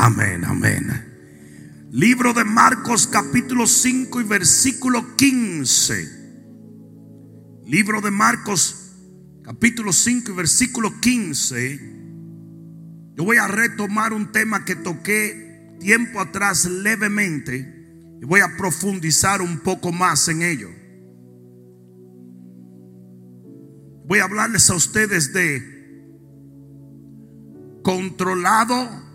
[0.00, 1.88] Amén, amén.
[1.90, 6.08] Libro de Marcos capítulo 5 y versículo 15.
[7.66, 8.92] Libro de Marcos
[9.42, 11.80] capítulo 5 y versículo 15.
[13.16, 19.42] Yo voy a retomar un tema que toqué tiempo atrás levemente y voy a profundizar
[19.42, 20.70] un poco más en ello.
[24.06, 25.60] Voy a hablarles a ustedes de
[27.82, 29.07] controlado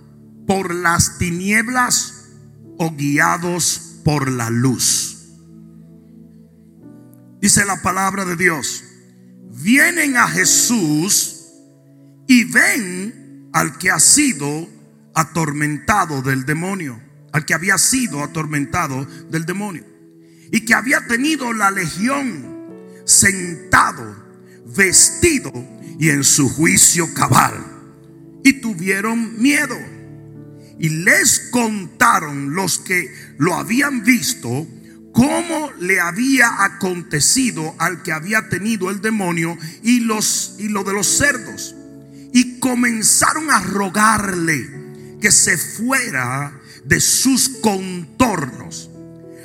[0.47, 2.29] por las tinieblas
[2.77, 5.13] o guiados por la luz.
[7.41, 8.83] Dice la palabra de Dios,
[9.51, 11.41] vienen a Jesús
[12.27, 14.67] y ven al que ha sido
[15.13, 19.85] atormentado del demonio, al que había sido atormentado del demonio
[20.51, 22.53] y que había tenido la legión
[23.05, 24.15] sentado,
[24.75, 25.51] vestido
[25.99, 27.53] y en su juicio cabal
[28.43, 29.75] y tuvieron miedo.
[30.83, 34.67] Y les contaron los que lo habían visto
[35.13, 40.91] cómo le había acontecido al que había tenido el demonio y los y lo de
[40.91, 41.73] los cerdos.
[42.33, 44.69] Y comenzaron a rogarle
[45.21, 46.51] que se fuera
[46.83, 48.89] de sus contornos.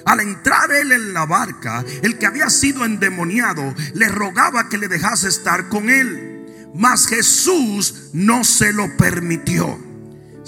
[0.06, 4.88] Al entrar él en la barca, el que había sido endemoniado le rogaba que le
[4.88, 6.48] dejase estar con él.
[6.74, 9.88] Mas Jesús no se lo permitió,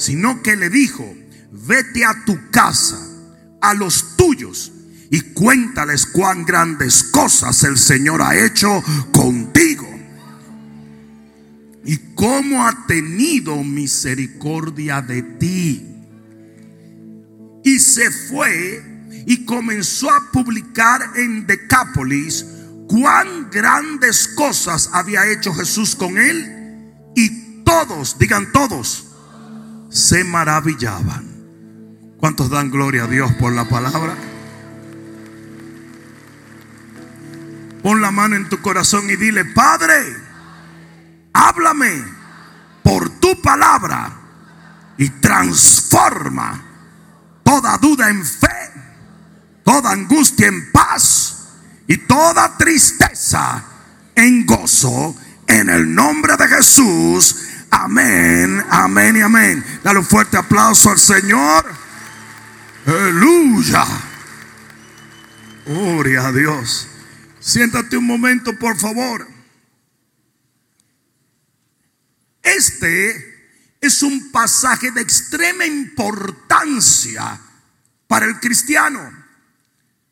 [0.00, 1.04] sino que le dijo,
[1.52, 2.98] vete a tu casa,
[3.60, 4.72] a los tuyos,
[5.10, 9.86] y cuéntales cuán grandes cosas el Señor ha hecho contigo.
[11.84, 15.86] Y cómo ha tenido misericordia de ti.
[17.62, 18.82] Y se fue
[19.26, 22.46] y comenzó a publicar en Decápolis
[22.88, 29.09] cuán grandes cosas había hecho Jesús con él y todos, digan todos,
[29.90, 31.28] se maravillaban.
[32.18, 34.14] ¿Cuántos dan gloria a Dios por la palabra?
[37.82, 39.94] Pon la mano en tu corazón y dile, Padre,
[41.32, 42.04] háblame
[42.82, 44.12] por tu palabra
[44.98, 46.62] y transforma
[47.42, 48.72] toda duda en fe,
[49.64, 51.48] toda angustia en paz
[51.86, 53.64] y toda tristeza
[54.14, 57.49] en gozo en el nombre de Jesús.
[57.70, 59.64] Amén, amén y amén.
[59.82, 61.64] Dale un fuerte aplauso al Señor.
[62.86, 63.86] Aleluya.
[65.64, 66.88] Gloria a Dios.
[67.38, 69.26] Siéntate un momento, por favor.
[72.42, 73.30] Este
[73.80, 77.40] es un pasaje de extrema importancia
[78.06, 79.20] para el cristiano.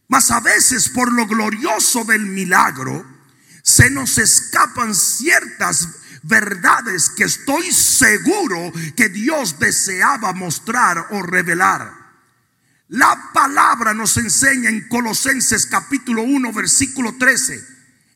[0.07, 3.05] Mas a veces por lo glorioso del milagro
[3.63, 5.89] se nos escapan ciertas
[6.23, 11.93] verdades que estoy seguro que Dios deseaba mostrar o revelar.
[12.89, 17.63] La palabra nos enseña en Colosenses capítulo 1 versículo 13,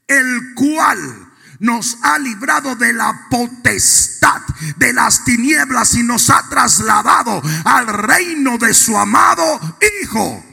[0.09, 4.43] el cual nos ha librado de la potestad
[4.77, 10.45] de las tinieblas y nos ha trasladado al reino de su amado Hijo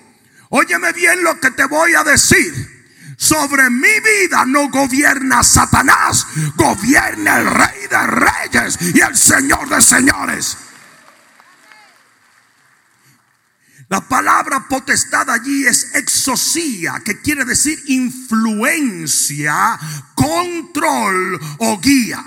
[0.50, 2.79] Óyeme bien lo que te voy a decir.
[3.20, 6.26] Sobre mi vida no gobierna Satanás,
[6.56, 10.58] gobierna el rey de reyes y el señor de señores.
[13.90, 19.78] La palabra potestad allí es exosía, que quiere decir influencia,
[20.16, 22.24] control o guía.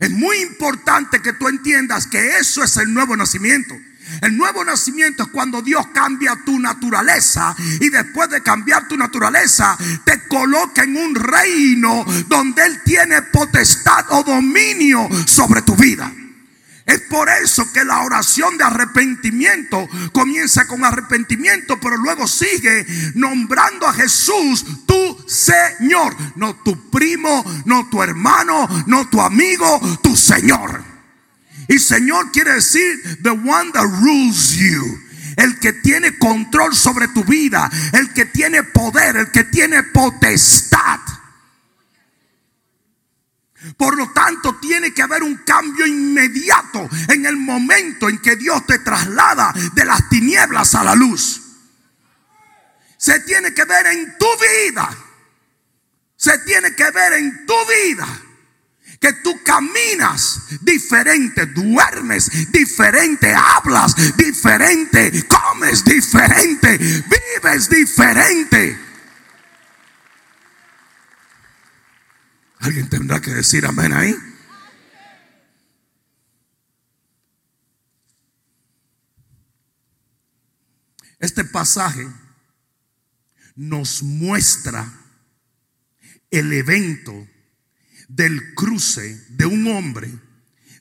[0.00, 3.76] Es muy importante que tú entiendas que eso es el nuevo nacimiento.
[4.22, 9.76] El nuevo nacimiento es cuando Dios cambia tu naturaleza y después de cambiar tu naturaleza
[10.04, 16.12] te coloca en un reino donde Él tiene potestad o dominio sobre tu vida.
[16.88, 23.86] Es por eso que la oración de arrepentimiento comienza con arrepentimiento, pero luego sigue nombrando
[23.86, 26.16] a Jesús tu Señor.
[26.36, 30.97] No tu primo, no tu hermano, no tu amigo, tu Señor.
[31.68, 35.04] Y Señor quiere decir the one that rules you.
[35.36, 40.98] El que tiene control sobre tu vida, el que tiene poder, el que tiene potestad.
[43.76, 48.66] Por lo tanto, tiene que haber un cambio inmediato en el momento en que Dios
[48.66, 51.42] te traslada de las tinieblas a la luz.
[52.96, 54.88] Se tiene que ver en tu vida.
[56.16, 58.27] Se tiene que ver en tu vida
[59.00, 68.78] que tú caminas diferente, duermes diferente, hablas diferente, comes diferente, vives diferente.
[72.60, 74.16] Alguien tendrá que decir amén ahí.
[81.20, 82.06] Este pasaje
[83.54, 84.88] nos muestra
[86.30, 87.26] el evento
[88.08, 90.10] del cruce de un hombre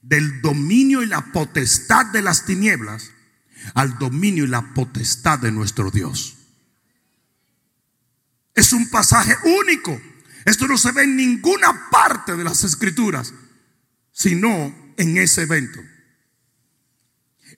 [0.01, 3.11] del dominio y la potestad de las tinieblas
[3.73, 6.37] al dominio y la potestad de nuestro Dios.
[8.55, 10.01] Es un pasaje único.
[10.45, 13.33] Esto no se ve en ninguna parte de las escrituras,
[14.11, 15.79] sino en ese evento.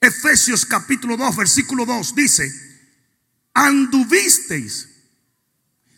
[0.00, 2.52] Efesios capítulo 2, versículo 2 dice,
[3.54, 4.88] anduvisteis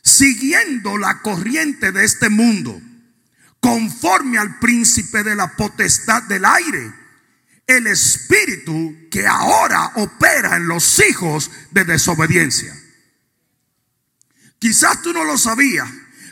[0.02, 2.80] siguiendo la corriente de este mundo,
[3.62, 6.92] conforme al príncipe de la potestad del aire,
[7.64, 12.76] el espíritu que ahora opera en los hijos de desobediencia.
[14.58, 15.88] Quizás tú no lo sabías,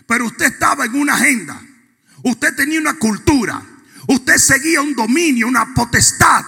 [0.09, 1.63] pero usted estaba en una agenda,
[2.25, 3.63] usted tenía una cultura,
[4.09, 6.45] usted seguía un dominio, una potestad,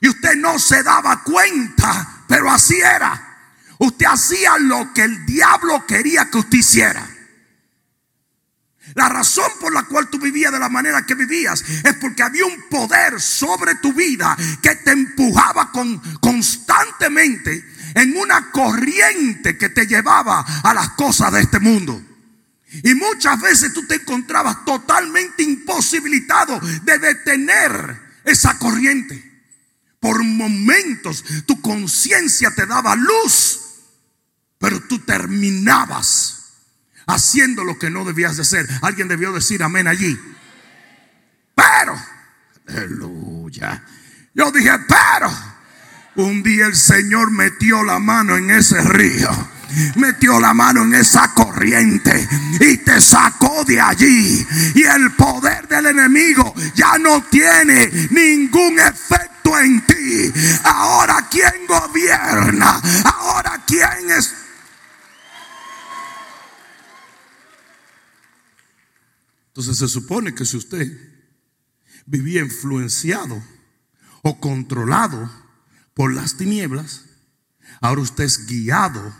[0.00, 3.52] y usted no se daba cuenta, pero así era.
[3.78, 7.13] Usted hacía lo que el diablo quería que usted hiciera.
[8.94, 12.44] La razón por la cual tú vivías de la manera que vivías es porque había
[12.44, 17.64] un poder sobre tu vida que te empujaba con, constantemente
[17.94, 22.02] en una corriente que te llevaba a las cosas de este mundo.
[22.82, 29.32] Y muchas veces tú te encontrabas totalmente imposibilitado de detener esa corriente.
[29.98, 33.60] Por momentos tu conciencia te daba luz
[34.64, 36.43] pero tú terminabas
[37.06, 38.68] haciendo lo que no debías de hacer.
[38.82, 40.18] Alguien debió decir amén allí.
[41.54, 41.96] Pero,
[42.68, 43.82] aleluya.
[44.34, 45.32] Yo dije, pero,
[46.16, 49.30] un día el Señor metió la mano en ese río
[49.96, 52.28] metió la mano en esa corriente
[52.60, 54.46] y te sacó de allí.
[54.74, 60.32] Y el poder del enemigo ya no tiene ningún efecto en ti.
[60.64, 62.80] Ahora, ¿quién gobierna?
[63.04, 64.34] Ahora, ¿quién es?
[69.54, 70.90] Entonces se supone que si usted
[72.06, 73.40] vivía influenciado
[74.22, 75.30] o controlado
[75.94, 77.04] por las tinieblas,
[77.80, 79.14] ahora usted es guiado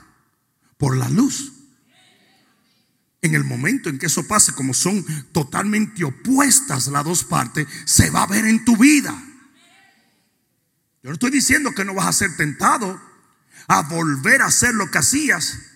[0.77, 1.53] por la luz.
[3.23, 8.11] En el momento en que eso pase, como son totalmente opuestas las dos partes, se
[8.11, 9.13] va a ver en tu vida.
[11.05, 13.01] Yo no estoy diciendo que no vas a ser tentado
[13.69, 15.74] a volver a hacer lo que hacías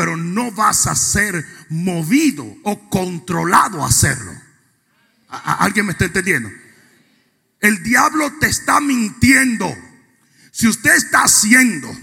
[0.00, 4.32] pero no vas a ser movido o controlado a hacerlo.
[5.28, 6.48] ¿Alguien me está entendiendo?
[7.60, 9.70] El diablo te está mintiendo.
[10.52, 11.94] Si usted está haciendo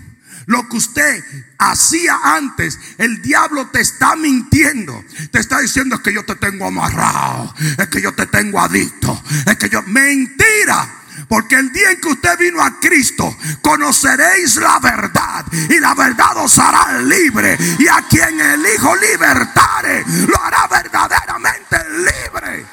[0.45, 1.23] lo que usted
[1.57, 5.03] hacía antes, el diablo te está mintiendo.
[5.31, 9.57] Te está diciendo que yo te tengo amarrado, es que yo te tengo adicto, es
[9.57, 9.81] que yo...
[9.81, 10.87] Mentira.
[11.27, 16.37] Porque el día en que usted vino a Cristo, conoceréis la verdad y la verdad
[16.37, 17.57] os hará libre.
[17.79, 22.65] Y a quien el Hijo libertare, lo hará verdaderamente libre.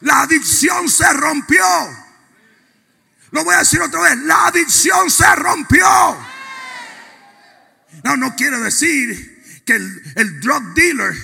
[0.00, 1.64] La adicción se rompió.
[3.30, 5.86] Lo voy a decir otra vez, la adicción se rompió.
[8.02, 11.14] No, no quiere decir que el, el drug dealer,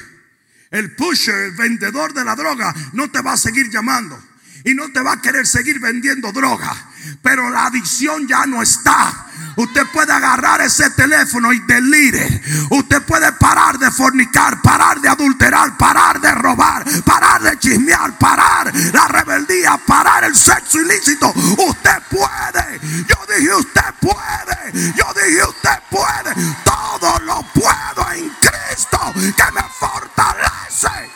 [0.71, 4.23] el pusher, el vendedor de la droga, no te va a seguir llamando
[4.65, 6.75] y no te va a querer seguir vendiendo droga.
[7.23, 9.27] Pero la adicción ya no está.
[9.57, 12.43] Usted puede agarrar ese teléfono y delire.
[12.71, 18.73] Usted puede parar de fornicar, parar de adulterar, parar de robar, parar de chismear, parar
[18.93, 21.31] la rebeldía, parar el sexo ilícito.
[21.31, 22.81] Usted puede.
[23.07, 24.73] Yo dije usted puede.
[24.97, 26.35] Yo dije usted puede.
[26.65, 31.11] Todo lo puedo en Cristo que me fortalece.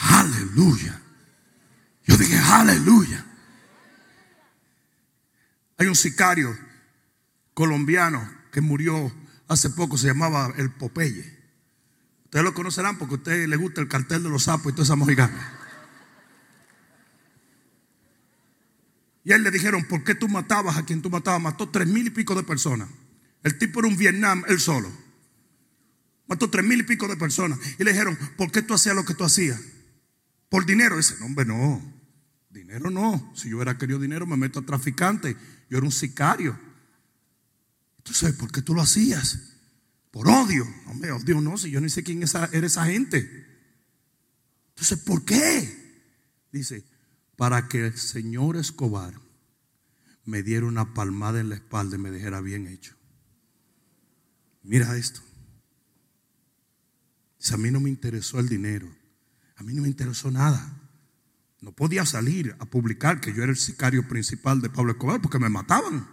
[0.00, 1.00] Aleluya.
[2.06, 3.24] Yo dije, aleluya.
[5.78, 6.58] Hay un sicario
[7.54, 9.12] colombiano que murió
[9.46, 11.38] hace poco, se llamaba el Popeye.
[12.24, 14.82] Ustedes lo conocerán porque a ustedes les gusta el cartel de los sapos y toda
[14.82, 15.60] esa mojigana.
[19.22, 21.40] Y a él le dijeron, ¿por qué tú matabas a quien tú matabas?
[21.40, 22.88] Mató tres mil y pico de personas.
[23.44, 24.90] El tipo era un Vietnam, él solo.
[26.26, 27.60] Mató tres mil y pico de personas.
[27.78, 29.60] Y le dijeron, ¿por qué tú hacías lo que tú hacías?
[30.48, 30.96] Por dinero.
[30.96, 31.80] Dice, no, hombre, no.
[32.50, 33.32] Dinero no.
[33.36, 35.36] Si yo hubiera querido dinero, me meto a traficante.
[35.68, 36.58] Yo era un sicario.
[37.98, 39.54] Entonces, ¿por qué tú lo hacías?
[40.10, 40.66] Por odio.
[40.86, 43.46] Hombre, no, si yo no sé quién era esa gente.
[44.70, 46.02] Entonces, ¿por qué?
[46.52, 46.84] Dice,
[47.36, 49.14] para que el señor Escobar
[50.24, 52.94] me diera una palmada en la espalda y me dijera bien hecho.
[54.62, 55.20] Mira esto.
[57.38, 58.88] Dice, a mí no me interesó el dinero.
[59.56, 60.83] A mí no me interesó nada.
[61.64, 65.38] No podía salir a publicar que yo era el sicario principal de Pablo Escobar porque
[65.38, 66.06] me mataban.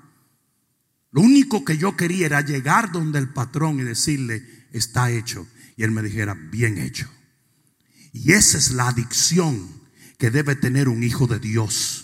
[1.12, 5.46] Lo único que yo quería era llegar donde el patrón y decirle, está hecho.
[5.75, 7.12] Y él me dijera, bien hecho.
[8.13, 9.67] Y esa es la adicción
[10.17, 12.00] que debe tener un hijo de Dios.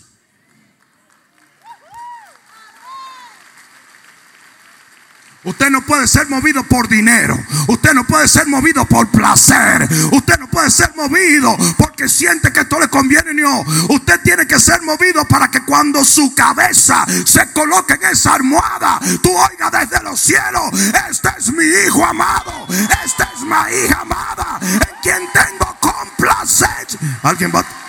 [5.48, 7.38] Usted no puede ser movido por dinero.
[7.68, 9.88] Usted no puede ser movido por placer.
[10.12, 13.32] Usted no puede ser movido porque siente que esto le conviene.
[13.32, 13.64] No.
[13.88, 19.00] Usted tiene que ser movido para que cuando su cabeza se coloque en esa almohada,
[19.22, 20.70] tú oigas desde los cielos:
[21.08, 22.66] Este es mi hijo amado.
[23.04, 24.58] Esta es mi hija amada.
[24.60, 26.98] En quien tengo complacencia.
[27.22, 27.87] Alguien va.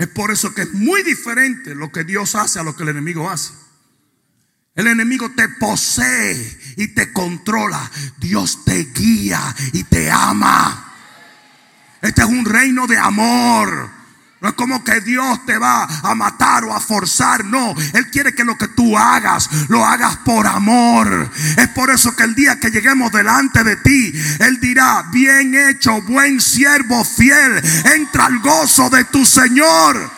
[0.00, 2.88] Es por eso que es muy diferente lo que Dios hace a lo que el
[2.88, 3.52] enemigo hace.
[4.74, 7.90] El enemigo te posee y te controla.
[8.16, 10.94] Dios te guía y te ama.
[12.00, 13.90] Este es un reino de amor.
[14.40, 17.44] No es como que Dios te va a matar o a forzar.
[17.44, 21.30] No, Él quiere que lo que tú hagas, lo hagas por amor.
[21.58, 26.00] Es por eso que el día que lleguemos delante de ti, Él dirá, bien hecho,
[26.02, 27.62] buen siervo fiel,
[27.94, 30.10] entra al gozo de tu Señor.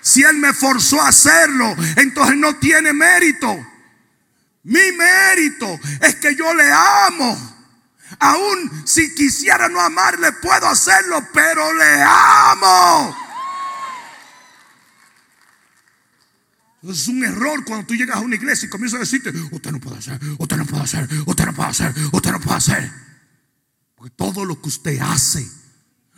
[0.00, 3.66] Si Él me forzó a hacerlo, entonces no tiene mérito.
[4.62, 7.49] Mi mérito es que yo le amo.
[8.18, 13.16] Aún si quisiera no amarle, puedo hacerlo, pero le amo.
[16.82, 19.80] Es un error cuando tú llegas a una iglesia y comienzas a decirte, usted no
[19.80, 22.92] puede hacer, usted no puede hacer, usted no puede hacer, usted no puede hacer.
[23.94, 25.46] Porque todo lo que usted hace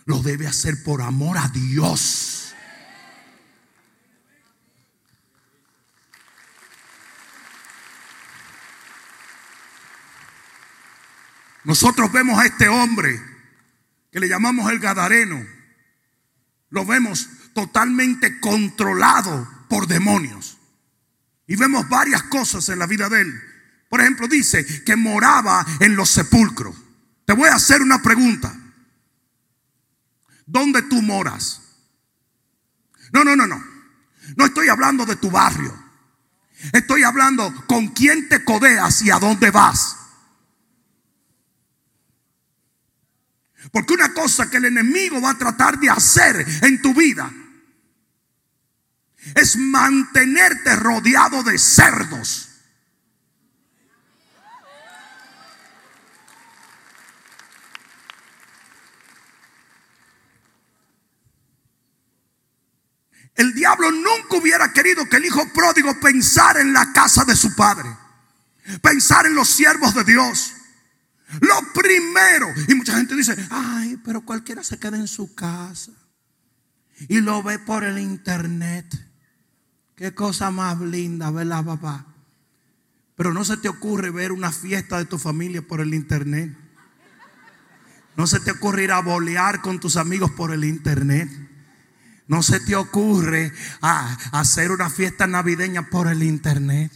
[0.04, 2.51] lo debe hacer por amor a Dios.
[11.64, 13.20] Nosotros vemos a este hombre
[14.10, 15.44] que le llamamos el Gadareno.
[16.70, 20.58] Lo vemos totalmente controlado por demonios.
[21.46, 23.40] Y vemos varias cosas en la vida de él.
[23.88, 26.74] Por ejemplo, dice que moraba en los sepulcros.
[27.26, 28.54] Te voy a hacer una pregunta.
[30.46, 31.62] ¿Dónde tú moras?
[33.12, 33.62] No, no, no, no.
[34.36, 35.76] No estoy hablando de tu barrio.
[36.72, 39.96] Estoy hablando con quién te codeas y a dónde vas.
[43.70, 47.32] Porque una cosa que el enemigo va a tratar de hacer en tu vida
[49.34, 52.48] es mantenerte rodeado de cerdos.
[63.34, 67.56] El diablo nunca hubiera querido que el hijo pródigo pensara en la casa de su
[67.56, 67.88] padre,
[68.82, 70.52] pensar en los siervos de Dios.
[71.40, 72.48] Lo primero.
[72.68, 75.92] Y mucha gente dice, ay, pero cualquiera se queda en su casa
[77.08, 78.86] y lo ve por el internet.
[79.96, 82.06] Qué cosa más linda, ¿verdad, papá?
[83.16, 86.56] Pero no se te ocurre ver una fiesta de tu familia por el internet.
[88.16, 91.30] No se te ocurre ir a bolear con tus amigos por el internet.
[92.26, 96.92] No se te ocurre hacer una fiesta navideña por el internet.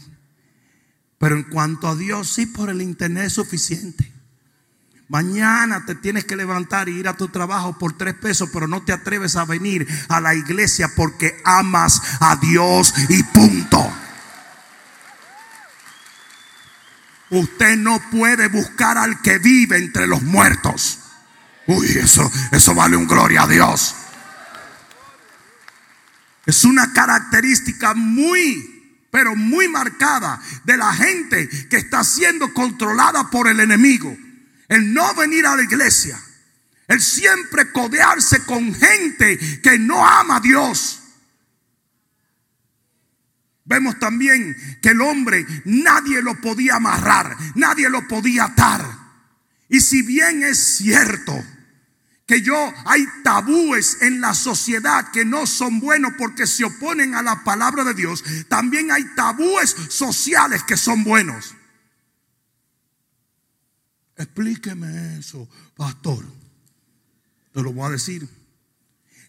[1.19, 4.16] Pero en cuanto a Dios, sí, por el internet es suficiente.
[5.09, 8.83] Mañana te tienes que levantar y ir a tu trabajo por tres pesos, pero no
[8.83, 13.93] te atreves a venir a la iglesia porque amas a Dios y punto.
[17.31, 20.99] Usted no puede buscar al que vive entre los muertos.
[21.69, 23.95] Uy, eso, eso vale un gloria a Dios.
[26.47, 33.47] Es una característica muy, pero muy marcada de la gente que está siendo controlada por
[33.47, 34.17] el enemigo
[34.69, 36.21] el no venir a la iglesia,
[36.89, 41.03] el siempre codearse con gente que no ama a Dios.
[43.65, 48.87] Vemos también que el hombre nadie lo podía amarrar, nadie lo podía atar.
[49.69, 51.45] Y si bien es cierto
[52.27, 57.23] que yo hay tabúes en la sociedad que no son buenos porque se oponen a
[57.23, 61.57] la palabra de Dios, también hay tabúes sociales que son buenos.
[64.17, 66.25] Explíqueme eso, pastor.
[67.53, 68.29] Te lo voy a decir.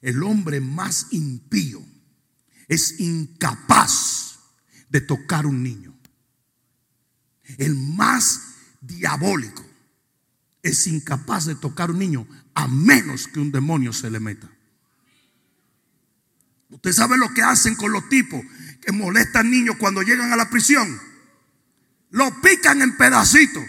[0.01, 1.83] El hombre más impío
[2.67, 4.39] es incapaz
[4.89, 5.93] de tocar un niño.
[7.57, 8.41] El más
[8.81, 9.65] diabólico
[10.61, 14.49] es incapaz de tocar un niño a menos que un demonio se le meta.
[16.69, 18.41] Usted sabe lo que hacen con los tipos
[18.81, 20.99] que molestan niños cuando llegan a la prisión.
[22.09, 23.63] Lo pican en pedacitos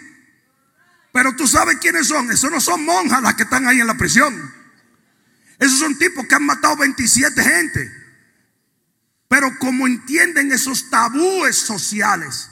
[1.19, 2.31] Pero tú sabes quiénes son.
[2.31, 4.55] Esos no son monjas las que están ahí en la prisión.
[5.59, 7.91] Esos son tipos que han matado 27 gente.
[9.27, 12.51] Pero como entienden esos tabúes sociales,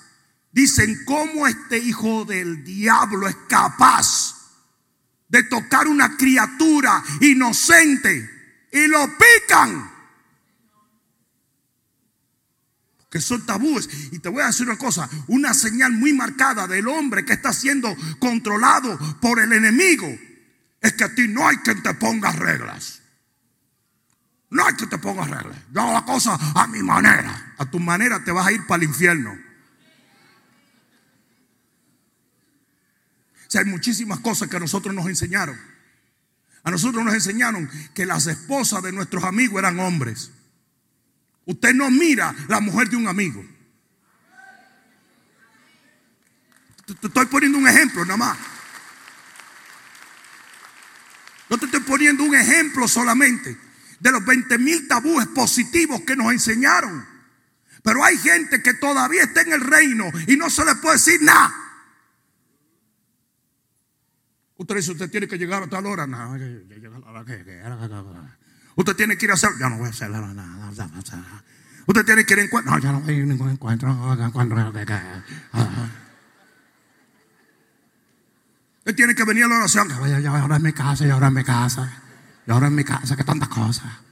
[0.50, 4.34] dicen cómo este hijo del diablo es capaz
[5.28, 8.28] de tocar una criatura inocente
[8.72, 9.92] y lo pican.
[13.10, 13.88] Que son tabúes.
[14.12, 17.52] Y te voy a decir una cosa, una señal muy marcada del hombre que está
[17.52, 20.06] siendo controlado por el enemigo
[20.80, 23.02] es que a ti no hay quien te ponga reglas.
[24.50, 25.58] No hay que te pongas reglas.
[25.72, 27.54] Yo hago la cosa a mi manera.
[27.58, 29.32] A tu manera te vas a ir para el infierno.
[33.46, 35.58] O sea, hay muchísimas cosas que a nosotros nos enseñaron.
[36.62, 40.32] A nosotros nos enseñaron que las esposas de nuestros amigos eran hombres.
[41.46, 43.44] Usted no mira la mujer de un amigo.
[46.86, 48.38] Te estoy poniendo un ejemplo nada más.
[51.48, 53.56] No te estoy poniendo un ejemplo solamente
[54.00, 57.06] de los 20 mil tabúes positivos que nos enseñaron.
[57.82, 61.22] Pero hay gente que todavía está en el reino y no se le puede decir
[61.22, 61.54] nada.
[64.56, 66.06] Usted dice, usted tiene que llegar a tal hora.
[68.76, 69.50] Usted tiene que ir a hacer.
[69.58, 71.42] Ya no voy a hacer nada.
[71.86, 72.72] Usted tiene que ir a encuentro.
[72.72, 73.90] No, ya no voy a ir a ningún encuentro.
[78.78, 79.88] Usted tiene que venir a la oración.
[80.22, 82.02] Ya, ahora en mi casa, y ahora en mi casa.
[82.46, 84.05] Y ahora en mi casa, que tantas cosas.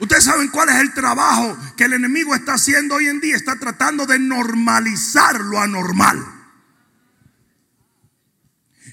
[0.00, 3.36] Ustedes saben cuál es el trabajo que el enemigo está haciendo hoy en día.
[3.36, 6.18] Está tratando de normalizar lo anormal.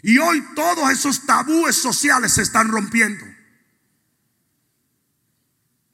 [0.04, 3.26] Y hoy todos esos tabúes sociales se están rompiendo.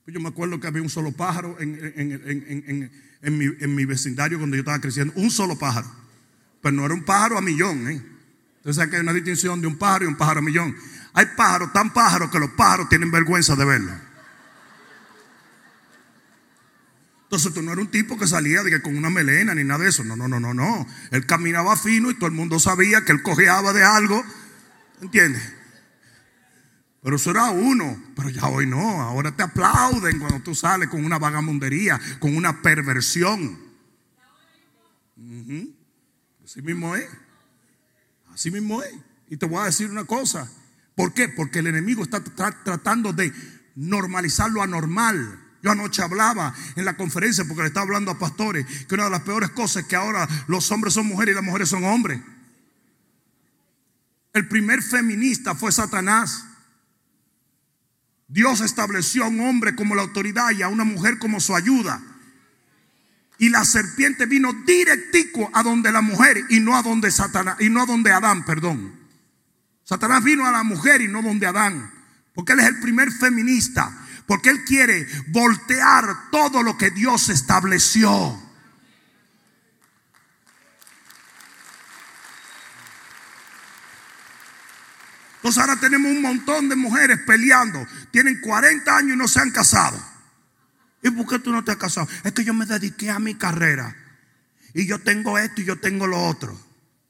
[0.08, 2.92] Yo me acuerdo que había un solo pájaro en,
[3.22, 5.14] en, mi, vecindario cuando yo estaba creciendo.
[5.16, 5.90] Un solo pájaro.
[6.62, 7.88] Pero no era un pájaro a millón.
[7.88, 8.04] ¿eh?
[8.58, 10.76] Entonces que hay una distinción de un pájaro y un pájaro a millón.
[11.14, 13.92] Hay pájaros tan pájaros que los pájaros tienen vergüenza de verlo.
[17.34, 19.86] Entonces tú no eras un tipo que salía de que con una melena ni nada
[19.86, 20.04] de eso.
[20.04, 20.86] No, no, no, no, no.
[21.10, 24.24] Él caminaba fino y todo el mundo sabía que él cojeaba de algo.
[25.02, 25.42] ¿Entiendes?
[27.02, 29.02] Pero eso era uno, pero ya hoy no.
[29.02, 33.58] Ahora te aplauden cuando tú sales con una vagamundería, con una perversión.
[36.46, 37.10] Así mismo es.
[38.32, 38.94] Así mismo es.
[39.28, 40.52] Y te voy a decir una cosa.
[40.94, 41.30] ¿Por qué?
[41.30, 43.34] Porque el enemigo está tratando de
[43.74, 45.43] normalizar lo anormal.
[45.64, 49.12] Yo anoche hablaba en la conferencia porque le estaba hablando a pastores que una de
[49.12, 52.20] las peores cosas es que ahora los hombres son mujeres y las mujeres son hombres.
[54.34, 56.46] El primer feminista fue Satanás.
[58.28, 62.02] Dios estableció a un hombre como la autoridad y a una mujer como su ayuda.
[63.38, 67.70] Y la serpiente vino directico a donde la mujer y no a donde Satanás y
[67.70, 69.00] no a donde Adán, perdón.
[69.86, 71.90] Satanás vino a la mujer y no donde Adán,
[72.34, 78.42] porque él es el primer feminista, porque él quiere voltear todo lo que Dios estableció.
[85.44, 87.86] Entonces ahora tenemos un montón de mujeres peleando.
[88.12, 90.02] Tienen 40 años y no se han casado.
[91.02, 92.08] ¿Y por qué tú no te has casado?
[92.24, 93.94] Es que yo me dediqué a mi carrera.
[94.74, 96.58] Y yo tengo esto y yo tengo lo otro.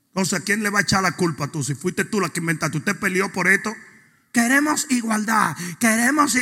[0.07, 1.63] Entonces, ¿a quién le va a echar la culpa tú?
[1.63, 3.75] Si fuiste tú la que inventaste, usted peleó por esto.
[4.33, 5.55] Queremos igualdad.
[5.79, 6.33] Queremos.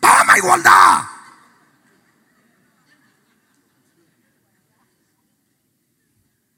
[0.00, 1.02] ¡Toma igualdad!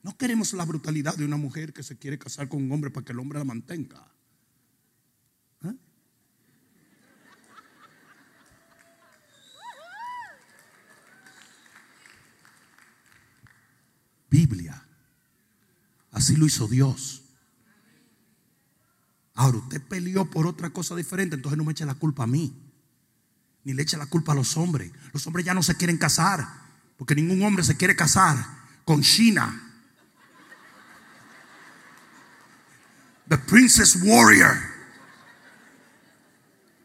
[0.02, 3.04] No queremos la brutalidad de una mujer que se quiere casar con un hombre para
[3.04, 4.06] que el hombre la mantenga.
[14.28, 14.82] Biblia.
[16.10, 17.21] Así lo hizo Dios.
[19.34, 22.54] Ahora usted peleó por otra cosa diferente, entonces no me eche la culpa a mí.
[23.64, 24.90] Ni le eche la culpa a los hombres.
[25.12, 26.46] Los hombres ya no se quieren casar,
[26.98, 28.44] porque ningún hombre se quiere casar
[28.84, 29.70] con China.
[33.28, 34.72] The Princess Warrior.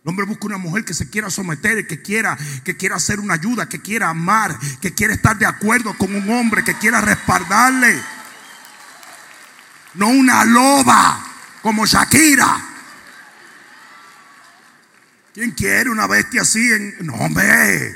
[0.04, 3.34] El hombre busca una mujer que se quiera someter, que quiera, que quiera hacer una
[3.34, 8.02] ayuda, que quiera amar, que quiera estar de acuerdo con un hombre, que quiera respaldarle.
[9.96, 11.27] No una loba
[11.62, 12.65] como Shakira.
[15.34, 16.72] ¿Quién quiere una bestia así?
[16.72, 17.06] En...
[17.06, 17.96] No, hombre.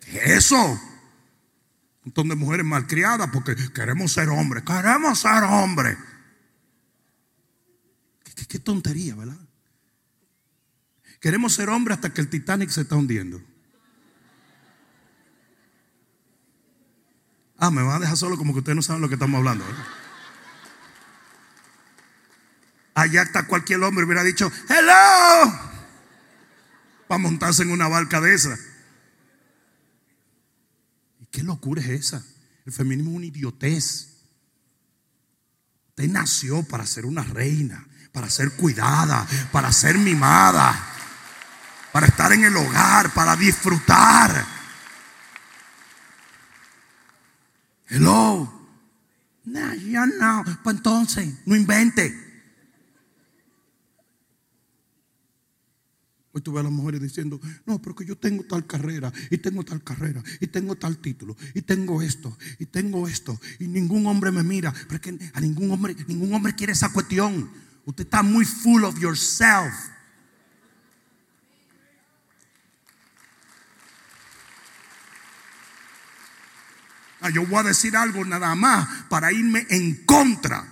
[0.00, 0.56] ¿Qué es eso?
[0.56, 0.80] Un
[2.04, 4.62] montón de mujeres malcriadas porque queremos ser hombres.
[4.62, 5.98] Queremos ser hombres.
[8.34, 9.38] ¿Qué, qué tontería, ¿verdad?
[11.20, 13.42] Queremos ser hombres hasta que el Titanic se está hundiendo.
[17.58, 19.64] Ah, me van a dejar solo como que ustedes no saben lo que estamos hablando.
[19.64, 19.84] ¿verdad?
[23.06, 25.52] Allá está cualquier hombre hubiera dicho, hello,
[27.06, 28.58] para montarse en una barca de esa.
[31.20, 32.24] ¿Y qué locura es esa?
[32.64, 34.08] El feminismo es una idiotez.
[35.90, 40.76] Usted nació para ser una reina, para ser cuidada, para ser mimada,
[41.92, 44.44] para estar en el hogar, para disfrutar.
[47.86, 48.52] Hello.
[49.44, 50.42] No, ya no.
[50.64, 52.25] Pues entonces, no invente.
[56.36, 59.64] Hoy tú ves a las mujeres diciendo, no, porque yo tengo tal carrera, y tengo
[59.64, 64.30] tal carrera, y tengo tal título, y tengo esto, y tengo esto, y ningún hombre
[64.30, 67.50] me mira, porque a ningún hombre, ningún hombre quiere esa cuestión.
[67.86, 69.72] Usted está muy full of yourself.
[77.22, 80.68] Ah, yo voy a decir algo nada más para irme en contra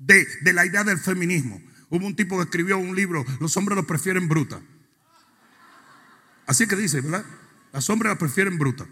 [0.00, 1.62] de, de la idea del feminismo.
[1.90, 4.60] Hubo un tipo que escribió un libro, los hombres lo prefieren bruta.
[6.50, 7.24] Así que dice, ¿verdad?
[7.72, 8.84] Las hombres la prefieren bruta.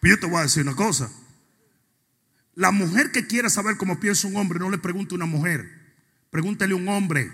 [0.00, 1.08] Pero yo te voy a decir una cosa.
[2.56, 5.64] La mujer que quiera saber cómo piensa un hombre, no le pregunte a una mujer.
[6.28, 7.30] Pregúntele a un hombre.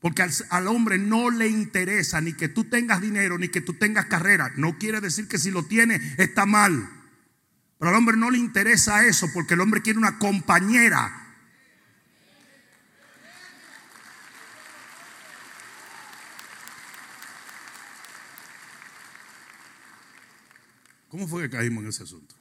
[0.00, 3.74] Porque al, al, hombre no le interesa ni que tú tengas dinero, ni que tú
[3.74, 4.50] tengas carrera.
[4.56, 6.90] No quiere decir que si lo tiene está mal.
[7.78, 11.27] Pero al hombre no le interesa eso porque el hombre quiere una compañera
[21.10, 22.34] ¿Cómo fue que caímos en ese asunto?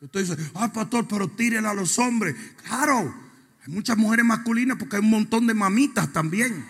[0.00, 2.36] Usted dice, ah, pastor, pero tírela a los hombres.
[2.64, 3.14] Claro,
[3.66, 6.64] hay muchas mujeres masculinas porque hay un montón de mamitas también.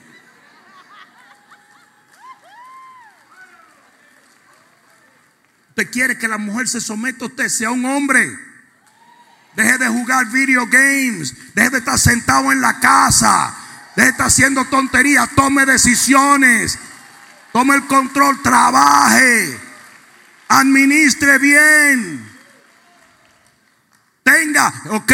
[5.70, 8.37] Usted quiere que la mujer se someta a usted, sea un hombre.
[9.55, 11.55] Deje de jugar video games.
[11.55, 13.55] Deje de estar sentado en la casa.
[13.98, 15.28] Deje de estar haciendo tonterías.
[15.34, 16.78] Tome decisiones.
[17.52, 18.40] Tome el control.
[18.40, 19.58] Trabaje.
[20.46, 22.24] Administre bien.
[24.22, 25.12] Tenga, ok.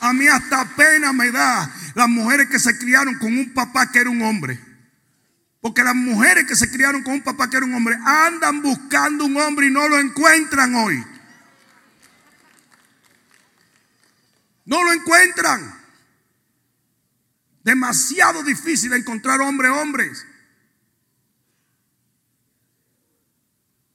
[0.00, 4.00] A mí hasta pena me da las mujeres que se criaron con un papá que
[4.00, 4.67] era un hombre.
[5.68, 9.26] Porque las mujeres que se criaron con un papá que era un hombre andan buscando
[9.26, 11.04] un hombre y no lo encuentran hoy.
[14.64, 15.78] No lo encuentran.
[17.62, 20.26] Demasiado difícil encontrar hombres, hombres.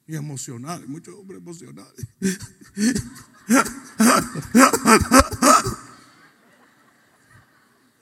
[0.06, 2.06] Y emocionales, muchos hombres emocionales.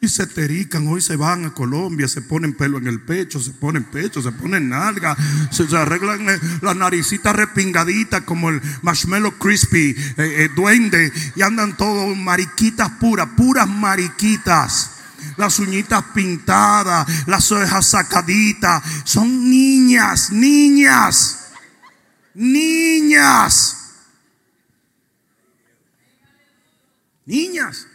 [0.03, 3.53] Y se terican, hoy se van a Colombia, se ponen pelo en el pecho, se
[3.53, 5.17] ponen pecho, se ponen nalga,
[5.53, 11.77] se, arreglan eh, la naricita repingadita como el marshmallow crispy, eh, eh, duende, y andan
[11.77, 14.91] todos mariquitas puras, puras mariquitas.
[15.37, 18.83] Las uñitas pintadas, las orejas sacaditas.
[19.05, 21.53] Son niñas, niñas,
[22.35, 23.77] niñas.
[27.25, 27.87] Niñas.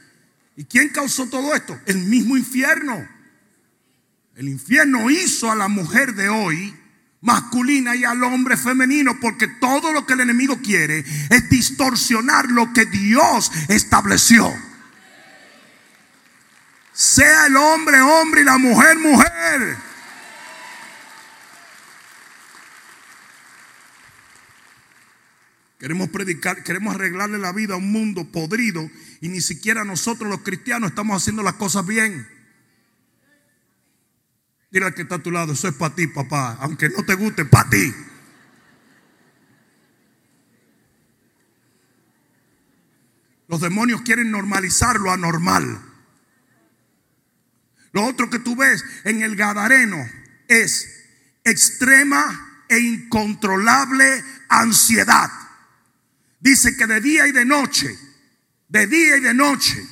[0.57, 1.79] ¿Y quién causó todo esto?
[1.85, 3.07] El mismo infierno.
[4.35, 6.75] El infierno hizo a la mujer de hoy
[7.21, 12.73] masculina y al hombre femenino porque todo lo que el enemigo quiere es distorsionar lo
[12.73, 14.51] que Dios estableció.
[16.91, 19.77] Sea el hombre hombre y la mujer mujer.
[25.79, 28.89] Queremos predicar, queremos arreglarle la vida a un mundo podrido
[29.21, 32.27] y ni siquiera nosotros los cristianos estamos haciendo las cosas bien.
[34.69, 36.57] Dile al que está a tu lado, eso es para ti, papá.
[36.59, 37.93] Aunque no te guste, para ti.
[43.47, 45.81] Los demonios quieren normalizar lo anormal.
[47.93, 50.05] Lo otro que tú ves en el Gadareno
[50.47, 51.05] es
[51.43, 55.31] extrema e incontrolable ansiedad.
[56.41, 57.97] Dice que de día y de noche,
[58.67, 59.87] de día y de noche,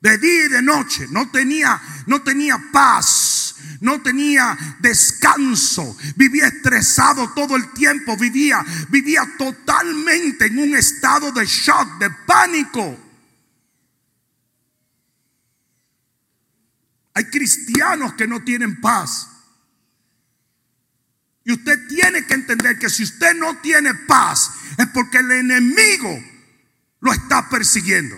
[0.00, 7.32] de día y de noche, no tenía, no tenía paz, no tenía descanso, vivía estresado
[7.34, 13.00] todo el tiempo, vivía, vivía totalmente en un estado de shock, de pánico.
[17.14, 19.30] Hay cristianos que no tienen paz.
[21.44, 26.33] Y usted tiene que entender que si usted no tiene paz, es porque el enemigo
[27.04, 28.16] lo está persiguiendo.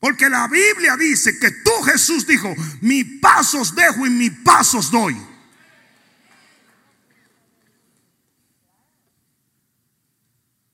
[0.00, 5.14] Porque la Biblia dice que tú Jesús dijo, mis pasos dejo y mis pasos doy.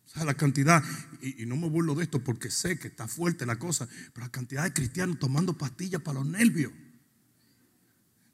[0.06, 0.82] O sea, la cantidad,
[1.20, 4.32] y, no me burlo de esto porque sé que está fuerte la cosa, pero la
[4.32, 6.72] cantidad de cristianos tomando pastillas para los nervios.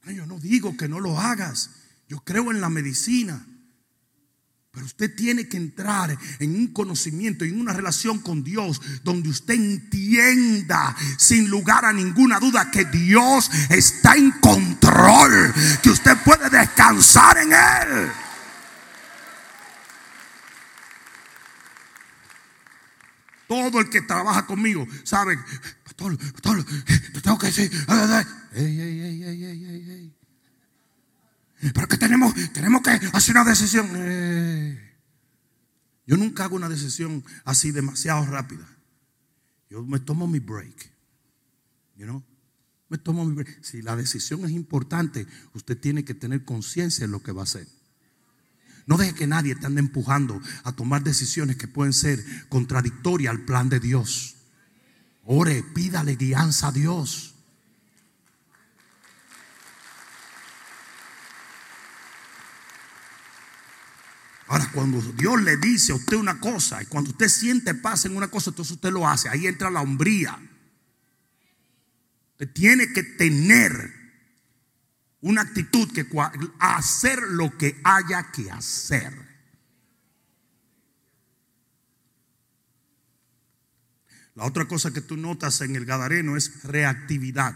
[0.04, 1.72] yo no digo que no lo hagas,
[2.08, 3.44] yo creo en la medicina.
[4.76, 9.54] Pero usted tiene que entrar en un conocimiento, en una relación con Dios, donde usted
[9.54, 17.38] entienda sin lugar a ninguna duda que Dios está en control, que usted puede descansar
[17.38, 18.10] en Él.
[23.48, 25.38] Todo el que trabaja conmigo sabe,
[25.84, 26.66] pastor, pastor,
[27.14, 27.72] te tengo que decir,
[28.52, 30.15] ey, ey, ey, ey, ey, ey.
[31.60, 33.88] Pero que tenemos, tenemos que hacer una decisión.
[33.94, 34.86] Eh.
[36.06, 38.66] Yo nunca hago una decisión así demasiado rápida.
[39.68, 40.92] Yo me tomo mi break.
[41.96, 42.22] You?
[42.88, 43.64] Me tomo mi break.
[43.64, 47.44] Si la decisión es importante, usted tiene que tener conciencia de lo que va a
[47.44, 47.66] hacer.
[48.86, 53.44] No deje que nadie te ande empujando a tomar decisiones que pueden ser contradictorias al
[53.44, 54.36] plan de Dios.
[55.24, 57.35] Ore, pídale guianza a Dios.
[64.48, 68.16] Ahora, cuando Dios le dice a usted una cosa y cuando usted siente paz en
[68.16, 69.28] una cosa, entonces usted lo hace.
[69.28, 70.38] Ahí entra la hombría.
[72.32, 73.92] Usted tiene que tener
[75.20, 76.06] una actitud que
[76.60, 79.26] hacer lo que haya que hacer.
[84.36, 87.54] La otra cosa que tú notas en el Gadareno es reactividad.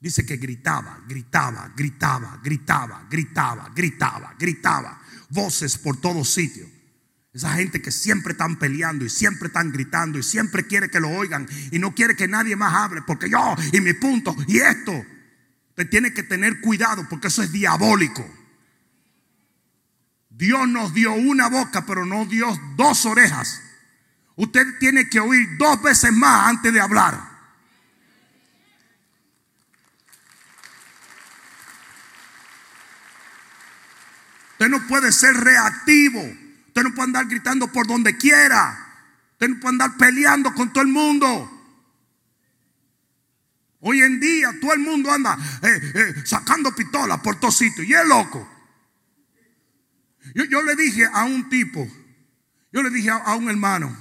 [0.00, 4.99] Dice que gritaba, gritaba, gritaba, gritaba, gritaba, gritaba, gritaba
[5.30, 6.68] voces por todos sitios.
[7.32, 11.10] Esa gente que siempre están peleando y siempre están gritando y siempre quiere que lo
[11.10, 14.92] oigan y no quiere que nadie más hable porque yo y mi punto y esto.
[15.70, 18.28] Usted tiene que tener cuidado porque eso es diabólico.
[20.28, 23.62] Dios nos dio una boca, pero no dio dos orejas.
[24.36, 27.29] Usted tiene que oír dos veces más antes de hablar.
[34.60, 36.20] Usted no puede ser reactivo.
[36.20, 38.78] Usted no puede andar gritando por donde quiera.
[39.32, 41.50] Usted no puede andar peleando con todo el mundo.
[43.78, 47.88] Hoy en día todo el mundo anda eh, eh, sacando pistolas por todos sitios.
[47.88, 48.46] Y es loco.
[50.34, 51.88] Yo, le dije a un tipo,
[52.70, 53.96] yo le dije a, un hermano,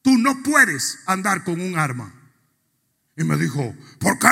[0.00, 2.10] tú no puedes andar con un arma.
[3.18, 4.28] Y me dijo, ¿por qué?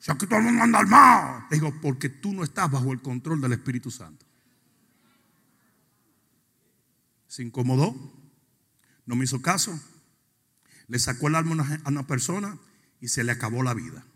[0.00, 1.46] Si aquí todo el mundo anda armado.
[1.50, 4.23] Le digo, porque tú no estás bajo el control del Espíritu Santo.
[7.34, 7.96] Se incomodó,
[9.06, 9.76] no me hizo caso,
[10.86, 12.60] le sacó el alma a una persona
[13.00, 14.06] y se le acabó la vida.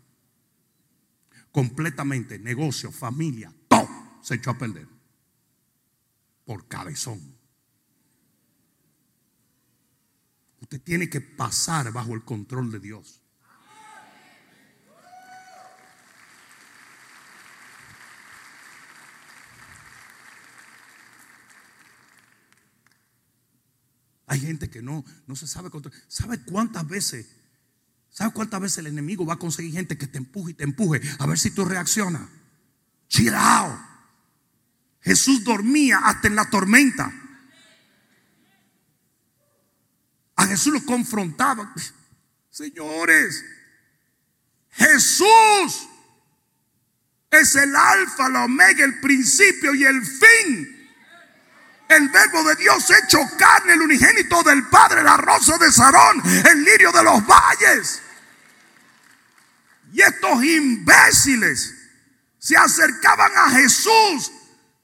[1.51, 3.89] Completamente, negocio, familia, todo
[4.21, 4.87] se echó a perder.
[6.45, 7.35] Por cabezón.
[10.61, 13.21] Usted tiene que pasar bajo el control de Dios.
[24.29, 25.99] Hay gente que no, no se sabe controlar.
[26.07, 27.25] ¿Sabe cuántas veces?
[28.11, 31.01] ¿Sabe cuántas veces el enemigo va a conseguir gente que te empuje y te empuje
[31.17, 32.29] a ver si tú reaccionas?
[33.07, 33.87] Chirao.
[35.01, 37.11] Jesús dormía hasta en la tormenta.
[40.35, 41.73] A Jesús lo confrontaba.
[42.51, 43.43] Señores,
[44.69, 45.89] Jesús
[47.31, 50.78] es el alfa, la omega, el principio y el fin
[51.89, 56.21] el verbo de Dios hecho carne, el unigénito del Padre, la rosa de Sarón,
[56.51, 58.01] el lirio de los valles.
[59.91, 61.75] Y estos imbéciles
[62.37, 64.31] se acercaban a Jesús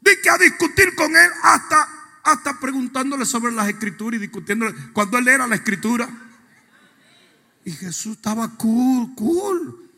[0.01, 1.87] de que a discutir con él hasta,
[2.23, 6.09] hasta preguntándole sobre las escrituras y discutiéndole cuando él era la escritura.
[7.63, 9.91] Y Jesús estaba cool, cool.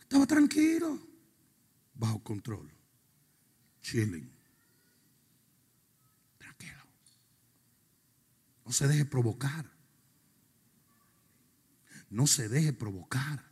[0.00, 0.98] Estaba tranquilo,
[1.94, 2.70] bajo control,
[3.80, 4.33] chilling.
[8.64, 9.70] No se deje provocar.
[12.10, 13.44] No se deje provocar.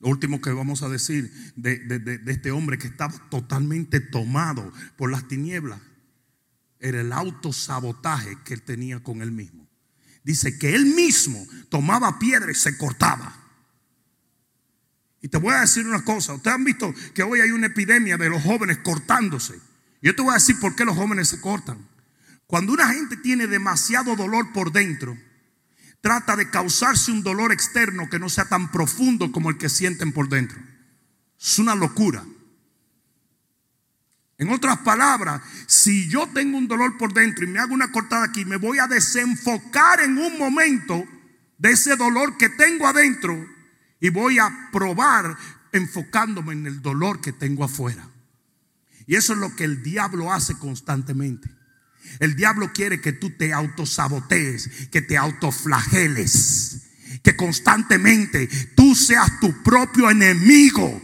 [0.00, 5.26] Lo último que vamos a decir de, este hombre que estaba totalmente tomado por las
[5.26, 5.80] tinieblas
[6.78, 9.66] era el autosabotaje que él tenía con él mismo.
[10.22, 13.34] Dice que él mismo tomaba piedra y se cortaba.
[15.22, 16.34] Y te voy a decir una cosa.
[16.34, 19.58] Ustedes han visto que hoy hay una epidemia de los jóvenes cortándose.
[20.02, 21.78] Yo te voy a decir por qué los jóvenes se cortan.
[22.46, 25.16] Cuando una gente tiene demasiado dolor por dentro,
[26.00, 30.12] trata de causarse un dolor externo que no sea tan profundo como el que sienten
[30.12, 30.60] por dentro.
[31.40, 32.24] Es una locura.
[34.38, 38.24] En otras palabras, si yo tengo un dolor por dentro y me hago una cortada
[38.24, 41.04] aquí, me voy a desenfocar en un momento
[41.58, 43.34] de ese dolor que tengo adentro
[43.98, 45.36] y voy a probar
[45.72, 48.08] enfocándome en el dolor que tengo afuera.
[49.06, 51.55] Y eso es lo que el diablo hace constantemente.
[52.18, 56.82] El diablo quiere que tú te autosabotees, que te autoflageles,
[57.22, 61.02] que constantemente tú seas tu propio enemigo.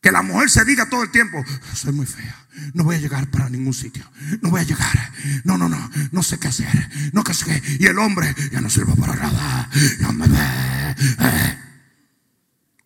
[0.00, 1.42] Que la mujer se diga todo el tiempo,
[1.74, 4.08] soy muy fea, no voy a llegar para ningún sitio,
[4.40, 5.12] no voy a llegar,
[5.44, 8.70] no, no, no, no sé qué hacer, no qué sé Y el hombre ya no
[8.70, 9.68] sirve para nada,
[10.00, 10.38] ya me ve.
[10.38, 11.58] Eh.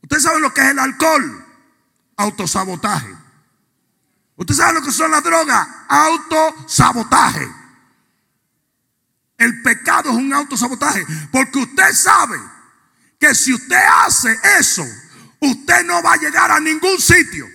[0.03, 1.45] Usted sabe lo que es el alcohol,
[2.17, 3.20] autosabotaje.
[4.41, 7.47] Usted sabe lo que son las drogas, autosabotaje.
[9.37, 12.39] El pecado es un autosabotaje, porque usted sabe
[13.19, 14.83] que si usted hace eso,
[15.41, 17.47] usted no va a llegar a ningún sitio.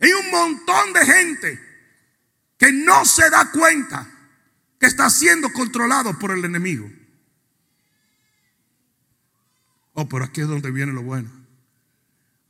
[0.00, 1.60] Hay un montón de gente
[2.56, 4.08] que no se da cuenta
[4.78, 6.88] que está siendo controlado por el enemigo.
[9.94, 11.41] Oh, pero aquí es donde viene lo bueno.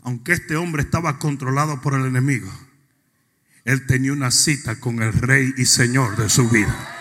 [0.02, 2.50] Aunque este hombre estaba controlado por el enemigo,
[3.64, 6.91] él tenía una cita con el rey y señor de su vida.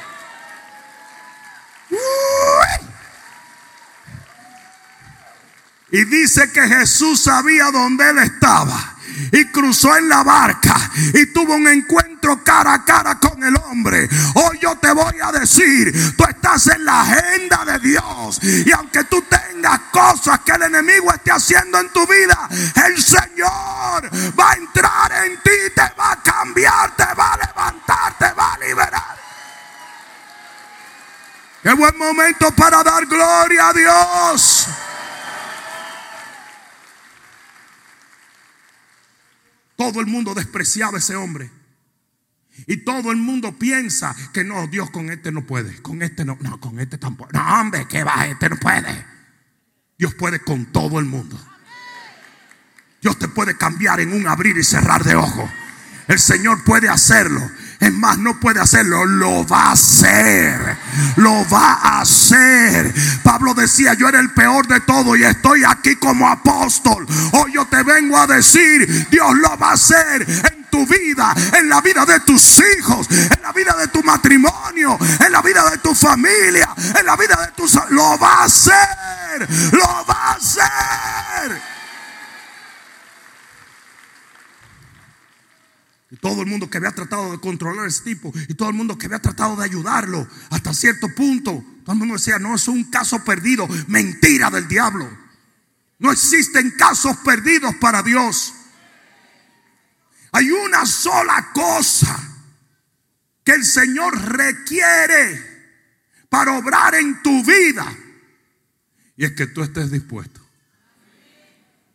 [5.92, 8.96] Y dice que Jesús sabía dónde él estaba.
[9.32, 10.76] Y cruzó en la barca
[11.14, 14.08] y tuvo un encuentro cara a cara con el hombre.
[14.36, 18.40] Hoy yo te voy a decir, tú estás en la agenda de Dios.
[18.42, 22.50] Y aunque tú tengas cosas que el enemigo esté haciendo en tu vida,
[22.88, 28.18] el Señor va a entrar en ti, te va a cambiar, te va a levantar,
[28.18, 29.22] te va a liberar.
[31.62, 34.68] Qué buen momento para dar gloria a Dios.
[39.82, 41.50] Todo el mundo despreciaba ese hombre.
[42.68, 45.82] Y todo el mundo piensa que no, Dios con este no puede.
[45.82, 47.32] Con este no, no, con este tampoco.
[47.34, 49.04] No, hombre, que va, este no puede.
[49.98, 51.36] Dios puede con todo el mundo.
[53.02, 55.50] Dios te puede cambiar en un abrir y cerrar de ojos.
[56.08, 57.42] El Señor puede hacerlo.
[57.82, 60.78] Es más, no puede hacerlo, lo va a hacer.
[61.16, 62.94] Lo va a hacer.
[63.24, 67.08] Pablo decía, yo era el peor de todo y estoy aquí como apóstol.
[67.32, 71.70] Hoy yo te vengo a decir, Dios lo va a hacer en tu vida, en
[71.70, 75.80] la vida de tus hijos, en la vida de tu matrimonio, en la vida de
[75.80, 77.80] tu familia, en la vida de tus...
[77.90, 79.48] Lo va a hacer.
[79.72, 81.81] Lo va a hacer.
[86.22, 88.98] Todo el mundo que había tratado de controlar a ese tipo y todo el mundo
[88.98, 92.86] que había tratado de ayudarlo hasta cierto punto, todo el mundo decía, no, es un
[92.86, 95.10] caso perdido, mentira del diablo.
[95.98, 98.54] No existen casos perdidos para Dios.
[100.32, 102.18] Hay una sola cosa
[103.44, 105.52] que el Señor requiere
[106.30, 107.86] para obrar en tu vida.
[109.18, 110.40] Y es que tú estés dispuesto.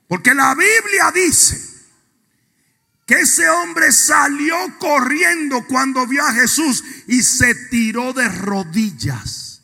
[0.08, 1.75] Porque la Biblia dice
[3.06, 9.62] que ese hombre salió corriendo cuando vio a Jesús y se tiró de rodillas.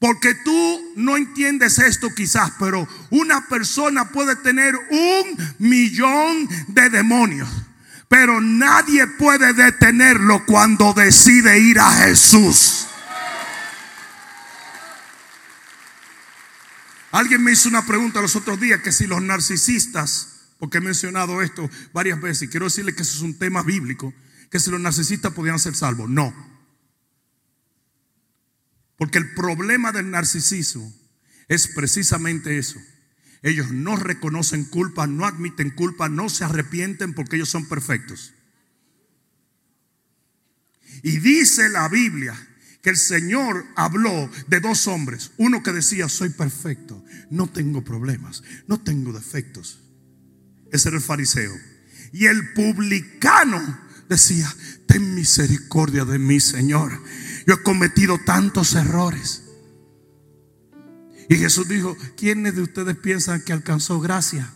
[0.00, 7.48] Porque tú no entiendes esto quizás, pero una persona puede tener un millón de demonios.
[8.08, 12.88] Pero nadie puede detenerlo cuando decide ir a Jesús.
[17.12, 20.31] Alguien me hizo una pregunta los otros días que si los narcisistas
[20.62, 24.14] porque he mencionado esto varias veces y quiero decirle que eso es un tema bíblico,
[24.48, 26.08] que si los narcisistas podían ser salvos.
[26.08, 26.32] No.
[28.96, 30.94] Porque el problema del narcisismo
[31.48, 32.78] es precisamente eso.
[33.42, 38.32] Ellos no reconocen culpa, no admiten culpa, no se arrepienten porque ellos son perfectos.
[41.02, 42.36] Y dice la Biblia
[42.82, 45.32] que el Señor habló de dos hombres.
[45.38, 49.81] Uno que decía, soy perfecto, no tengo problemas, no tengo defectos.
[50.72, 51.54] Ese era el fariseo.
[52.12, 54.52] Y el publicano decía,
[54.86, 57.00] ten misericordia de mí, Señor.
[57.46, 59.44] Yo he cometido tantos errores.
[61.28, 64.52] Y Jesús dijo, ¿quiénes de ustedes piensan que alcanzó gracia?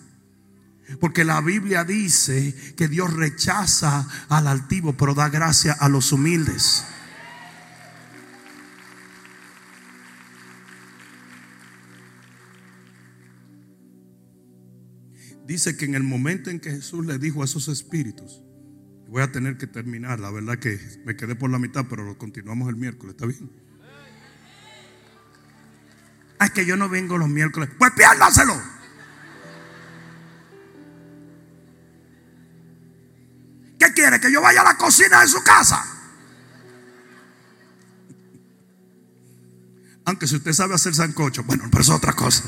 [1.00, 6.84] Porque la Biblia dice que Dios rechaza al altivo, pero da gracia a los humildes.
[15.46, 18.42] Dice que en el momento en que Jesús le dijo a esos espíritus,
[19.08, 22.18] voy a tener que terminar, la verdad que me quedé por la mitad, pero lo
[22.18, 23.48] continuamos el miércoles, ¿está bien?
[26.38, 27.70] Ah, es que yo no vengo los miércoles.
[27.78, 28.60] Pues piérdaselo.
[33.78, 34.20] ¿Qué quiere?
[34.20, 35.82] ¿Que yo vaya a la cocina de su casa?
[40.04, 42.44] Aunque si usted sabe hacer sancocho, bueno, pero es otra cosa.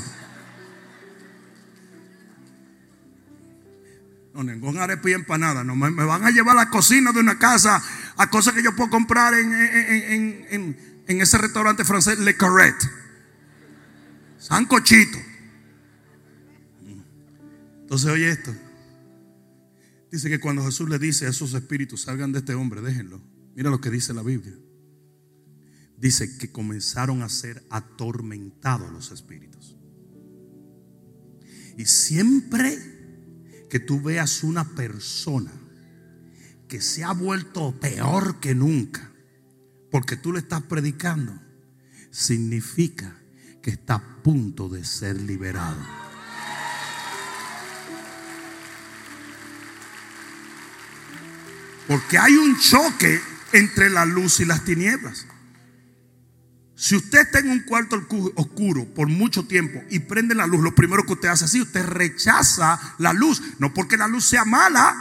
[4.33, 5.63] No, ningún arepa y empanada.
[5.63, 7.81] No, me, van a llevar a la cocina de una casa
[8.15, 9.53] a cosas que yo puedo comprar en,
[10.49, 12.75] en, ese restaurante francés Le Carret.
[14.37, 15.17] Sancochito.
[17.81, 18.55] Entonces, oye esto.
[20.11, 23.21] Dice que cuando Jesús le dice a esos espíritus, salgan de este hombre, déjenlo.
[23.55, 24.55] Mira lo que dice la Biblia.
[25.97, 29.75] Dice que comenzaron a ser atormentados los espíritus.
[31.77, 32.98] Y siempre
[33.69, 35.51] que tú veas una persona
[36.67, 39.11] que se ha vuelto peor que nunca,
[39.91, 41.33] porque tú le estás predicando,
[42.11, 43.15] significa
[43.61, 45.79] que está a punto de ser liberado.
[51.87, 53.19] Porque hay un choque
[53.51, 55.25] entre la luz y las tinieblas.
[56.79, 58.01] Si usted está en un cuarto
[58.35, 61.85] oscuro por mucho tiempo y prende la luz, lo primero que usted hace así, usted
[61.85, 63.41] rechaza la luz.
[63.59, 64.95] No porque la luz sea mala,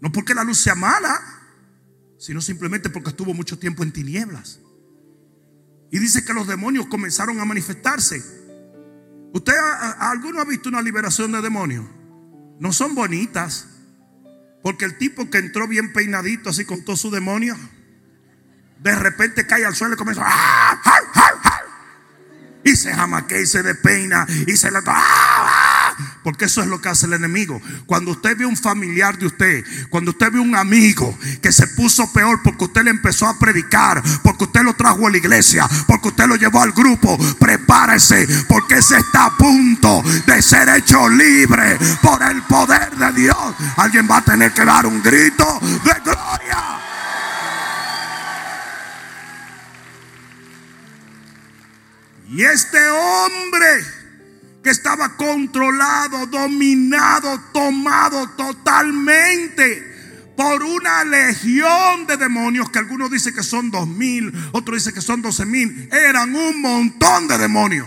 [0.00, 1.20] no porque la luz sea mala,
[2.18, 4.60] sino simplemente porque estuvo mucho tiempo en tinieblas.
[5.90, 8.22] Y dice que los demonios comenzaron a manifestarse.
[9.34, 9.52] ¿Usted,
[9.98, 11.84] alguno ha visto una liberación de demonios?
[12.60, 13.66] No son bonitas.
[14.62, 17.58] Porque el tipo que entró bien peinadito, así con todo su demonio,
[18.82, 20.22] de repente cae al suelo y comienza.
[20.26, 20.78] ¡Ah!
[22.64, 24.78] Y se jamaquea y se despeina y se le.
[24.86, 25.94] ¡Ah!
[26.22, 27.60] Porque eso es lo que hace el enemigo.
[27.86, 32.12] Cuando usted ve un familiar de usted, cuando usted ve un amigo que se puso
[32.12, 36.08] peor porque usted le empezó a predicar, porque usted lo trajo a la iglesia, porque
[36.08, 41.78] usted lo llevó al grupo, prepárese, porque ese está a punto de ser hecho libre
[42.00, 43.54] por el poder de Dios.
[43.76, 46.91] Alguien va a tener que dar un grito de gloria.
[52.32, 53.84] Y este hombre
[54.62, 63.42] que estaba controlado, dominado, tomado totalmente por una legión de demonios, que algunos dicen que
[63.42, 67.86] son dos mil, otros dicen que son doce mil, eran un montón de demonios,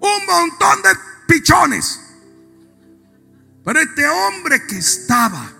[0.00, 0.90] un montón de
[1.26, 1.98] pichones.
[3.64, 5.50] Pero este hombre que estaba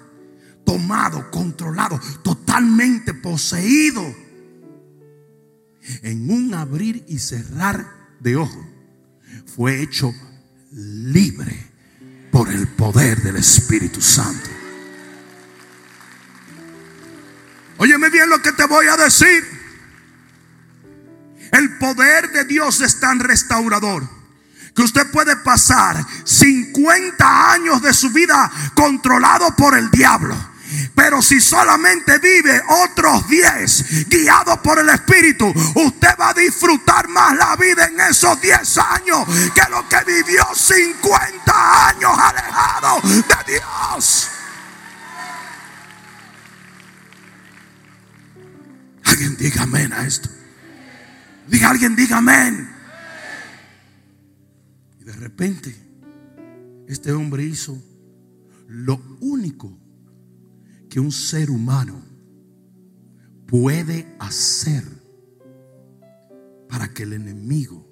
[0.66, 4.25] tomado, controlado, totalmente poseído,
[6.02, 7.86] en un abrir y cerrar
[8.20, 8.64] de ojos,
[9.54, 10.14] fue hecho
[10.72, 11.70] libre
[12.30, 14.50] por el poder del Espíritu Santo.
[17.78, 19.44] Óyeme bien lo que te voy a decir.
[21.52, 24.08] El poder de Dios es tan restaurador
[24.74, 30.36] que usted puede pasar 50 años de su vida controlado por el diablo
[30.96, 37.36] pero si solamente vive otros 10 guiados por el Espíritu, usted va a disfrutar más
[37.36, 44.28] la vida en esos 10 años que lo que vivió 50 años alejado de Dios.
[49.04, 50.30] Alguien diga amén a esto.
[51.46, 52.74] Diga alguien, diga amén.
[54.98, 55.76] Y de repente,
[56.88, 57.76] este hombre hizo
[58.66, 59.85] lo único
[60.96, 62.02] que un ser humano
[63.46, 64.82] puede hacer
[66.70, 67.86] para que el enemigo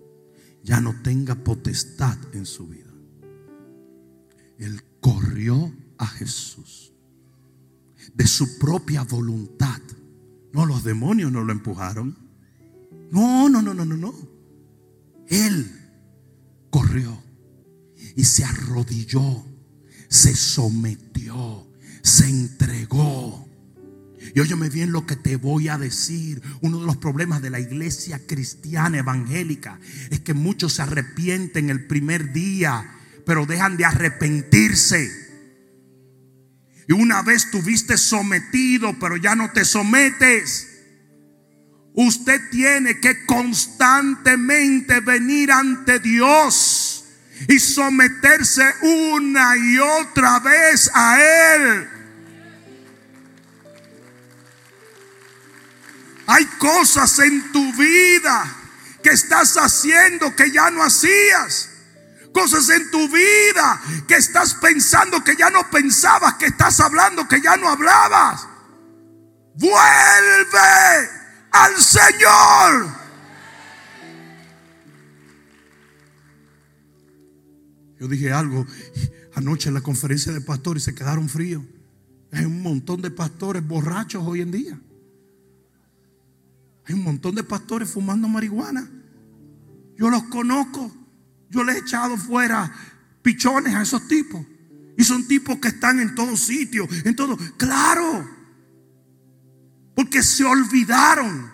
[0.63, 2.91] ya no tenga potestad en su vida.
[4.57, 6.95] Él corrió a Jesús
[8.15, 9.83] de su propia voluntad.
[10.55, 12.17] No, los demonios no lo empujaron.
[13.11, 14.15] No, no, no, no, no, no.
[15.29, 15.71] Él
[16.71, 17.23] corrió
[18.17, 19.45] y se arrodilló,
[20.09, 21.64] se sometió
[22.05, 23.49] se entregó.
[24.35, 26.43] Y óyeme bien lo que te voy a decir.
[26.61, 29.81] Uno de los problemas de la iglesia cristiana evangélica
[30.11, 32.95] es que muchos se arrepienten el primer día,
[33.27, 35.11] pero dejan de arrepentirse.
[36.87, 40.69] Y una vez tuviste sometido, pero ya no te sometes.
[41.95, 47.05] Usted tiene que constantemente venir ante Dios
[47.49, 51.94] y someterse una y otra vez a Él.
[56.27, 58.57] Hay cosas en tu vida
[59.03, 61.71] que estás haciendo que ya no hacías.
[62.33, 67.41] Cosas en tu vida que estás pensando que ya no pensabas, que estás hablando que
[67.41, 68.49] ya no hablabas.
[69.55, 71.11] Vuelve
[71.53, 72.89] al Señor.
[78.01, 78.67] Yo dije algo
[79.35, 81.63] anoche en la conferencia de pastores y se quedaron fríos.
[82.33, 84.81] Hay un montón de pastores borrachos hoy en día.
[86.87, 88.89] Hay un montón de pastores fumando marihuana.
[89.97, 90.91] Yo los conozco.
[91.51, 92.73] Yo les he echado fuera
[93.23, 94.45] pichones a esos tipos.
[94.97, 97.37] Y son tipos que están en todos sitios, en todo.
[97.57, 98.29] Claro.
[99.95, 101.51] Porque se olvidaron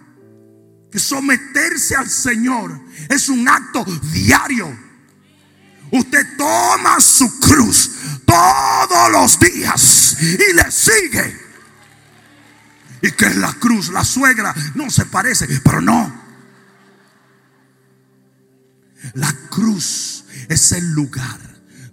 [0.90, 4.76] que someterse al Señor es un acto diario.
[5.92, 7.90] Usted toma su cruz
[8.24, 11.39] todos los días y le sigue.
[13.02, 16.20] Y que es la cruz, la suegra, no se parece, pero no.
[19.14, 21.38] La cruz es el lugar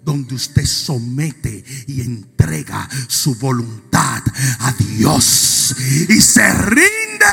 [0.03, 4.24] donde usted somete y entrega su voluntad
[4.60, 5.76] a Dios
[6.08, 7.26] y se rinde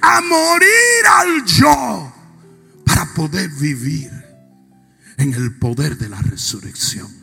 [0.00, 2.12] a morir al yo
[2.84, 4.10] para poder vivir
[5.18, 7.15] en el poder de la resurrección.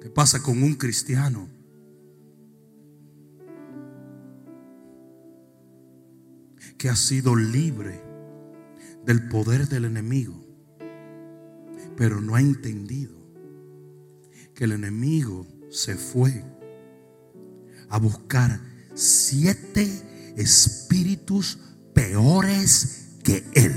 [0.00, 1.48] ¿Qué pasa con un cristiano?
[6.78, 8.02] Que ha sido libre
[9.04, 10.34] del poder del enemigo,
[11.96, 13.14] pero no ha entendido
[14.54, 16.44] que el enemigo se fue
[17.90, 18.60] a buscar
[18.94, 19.88] siete
[20.36, 21.58] espíritus
[21.94, 23.74] peores que él.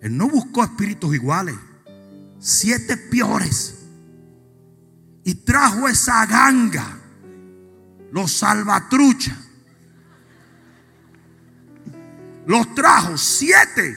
[0.00, 1.54] Él no buscó espíritus iguales,
[2.44, 3.74] siete peores.
[5.24, 7.00] Y trajo esa ganga,
[8.12, 9.44] los salvatruchas
[12.46, 13.96] los trajo siete.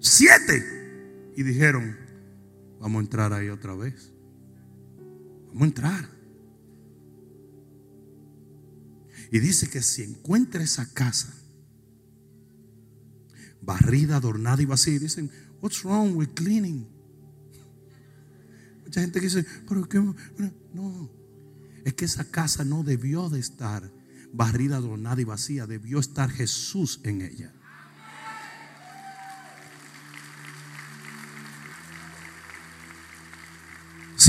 [0.00, 1.32] Siete.
[1.36, 1.96] Y dijeron,
[2.80, 4.12] vamos a entrar ahí otra vez.
[5.48, 6.08] Vamos a entrar.
[9.30, 11.34] Y dice que si encuentra esa casa
[13.60, 15.30] barrida, adornada y vacía, dicen,
[15.60, 16.86] what's wrong with cleaning?
[18.84, 21.10] Mucha gente dice, pero qué no,
[21.84, 23.90] es que esa casa no debió de estar
[24.32, 27.52] barrida, adornada y vacía, debió estar Jesús en ella.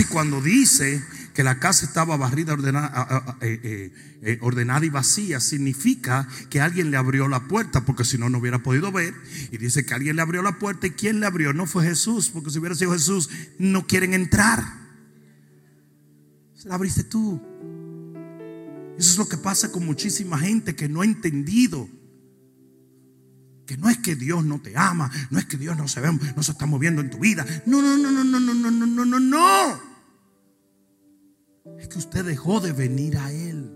[0.09, 1.03] Cuando dice
[1.33, 6.91] que la casa estaba barrida, ordenada, eh, eh, eh, ordenada y vacía, significa que alguien
[6.91, 9.13] le abrió la puerta, porque si no, no hubiera podido ver.
[9.51, 11.53] Y dice que alguien le abrió la puerta y ¿quién le abrió?
[11.53, 14.65] No fue Jesús, porque si hubiera sido Jesús, no quieren entrar.
[16.55, 17.41] Se la abriste tú.
[18.97, 21.87] Eso es lo que pasa con muchísima gente que no ha entendido.
[23.65, 26.11] Que no es que Dios no te ama, no es que Dios no se, ve,
[26.35, 27.45] no se está moviendo en tu vida.
[27.65, 29.88] No, no, no, no, no, no, no, no, no, no, no.
[31.79, 33.71] Es que usted dejó de venir a Él.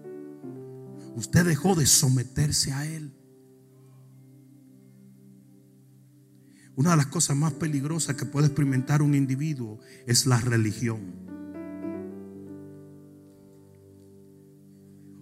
[1.15, 3.13] Usted dejó de someterse a Él.
[6.75, 11.13] Una de las cosas más peligrosas que puede experimentar un individuo es la religión.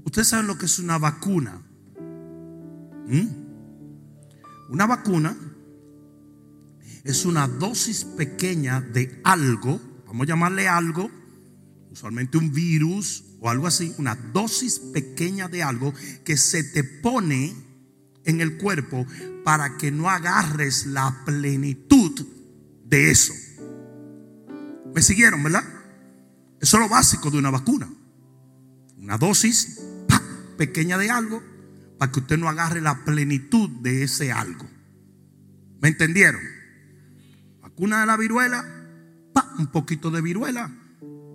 [0.06, 1.62] Ustedes saben lo que es una vacuna.
[3.08, 3.28] ¿Mm?
[4.70, 5.38] Una vacuna
[7.04, 11.10] es una dosis pequeña de algo, vamos a llamarle algo,
[11.92, 17.54] usualmente un virus o algo así, una dosis pequeña de algo que se te pone
[18.24, 19.06] en el cuerpo
[19.44, 22.26] para que no agarres la plenitud
[22.86, 23.34] de eso.
[24.94, 25.64] ¿Me siguieron, verdad?
[26.60, 27.89] Eso es lo básico de una vacuna.
[28.98, 29.80] Una dosis
[30.58, 31.42] pequeña de algo
[31.98, 34.70] para que usted no agarre la plenitud de ese algo.
[35.82, 36.42] ¿Me entendieron?
[37.62, 38.64] Vacuna de la viruela,
[39.58, 40.72] un poquito de viruela,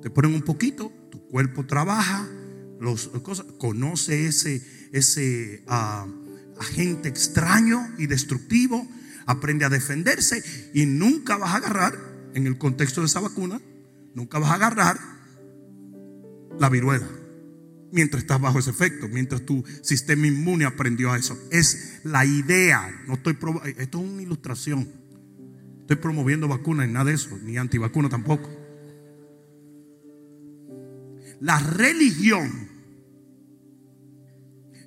[0.06, 2.28] te ponen un poquito, tu cuerpo trabaja,
[2.78, 6.06] los, cosas, conoce ese, ese ah,
[6.60, 8.86] agente extraño y destructivo,
[9.26, 11.98] aprende a defenderse y nunca vas a agarrar,
[12.34, 13.60] en el contexto de esa vacuna,
[14.14, 14.96] nunca vas a agarrar
[16.60, 17.08] la viruela
[17.90, 21.36] mientras estás bajo ese efecto, mientras tu sistema inmune aprendió a eso.
[21.50, 23.02] Es la idea.
[23.08, 23.36] No estoy
[23.76, 24.88] esto es una ilustración.
[25.80, 28.55] Estoy promoviendo vacunas, nada de eso, ni antivacuna tampoco.
[31.40, 32.68] La religión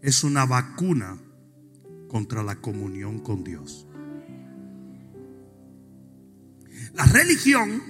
[0.01, 1.17] es una vacuna
[2.07, 3.87] contra la comunión con Dios.
[6.93, 7.81] La religión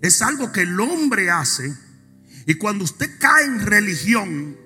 [0.00, 1.74] es algo que el hombre hace
[2.46, 4.56] y cuando usted cae en religión,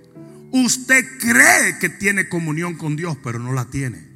[0.52, 4.09] Usted cree que tiene comunión con Dios, pero no la tiene.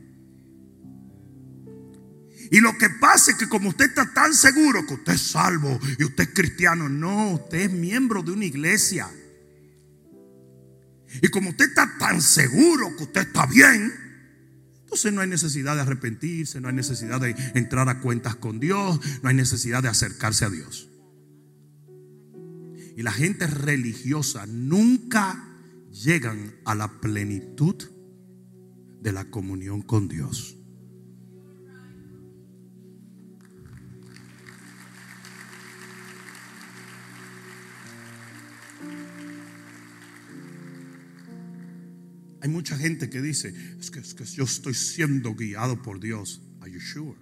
[2.54, 5.76] Y lo que pasa es que como usted está tan seguro que usted es salvo
[5.98, 9.10] y usted es cristiano, no, usted es miembro de una iglesia.
[11.20, 13.92] Y como usted está tan seguro que usted está bien,
[14.82, 19.00] entonces no hay necesidad de arrepentirse, no hay necesidad de entrar a cuentas con Dios,
[19.20, 20.88] no hay necesidad de acercarse a Dios.
[22.96, 25.44] Y la gente religiosa nunca
[25.90, 27.74] llegan a la plenitud
[29.00, 30.56] de la comunión con Dios.
[42.44, 46.42] Hay mucha gente que dice, es que, es que yo estoy siendo guiado por Dios.
[46.60, 47.18] Are you sure?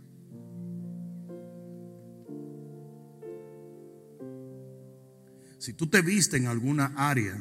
[5.58, 7.40] Si tú te viste en alguna área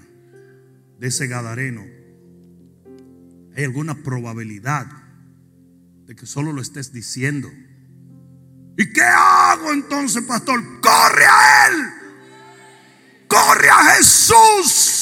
[1.00, 1.84] de ese gadareno,
[3.56, 4.86] hay alguna probabilidad
[6.06, 7.50] de que solo lo estés diciendo.
[8.78, 10.62] ¿Y qué hago entonces, pastor?
[10.82, 11.88] Corre a Él.
[13.28, 15.01] Corre a Jesús.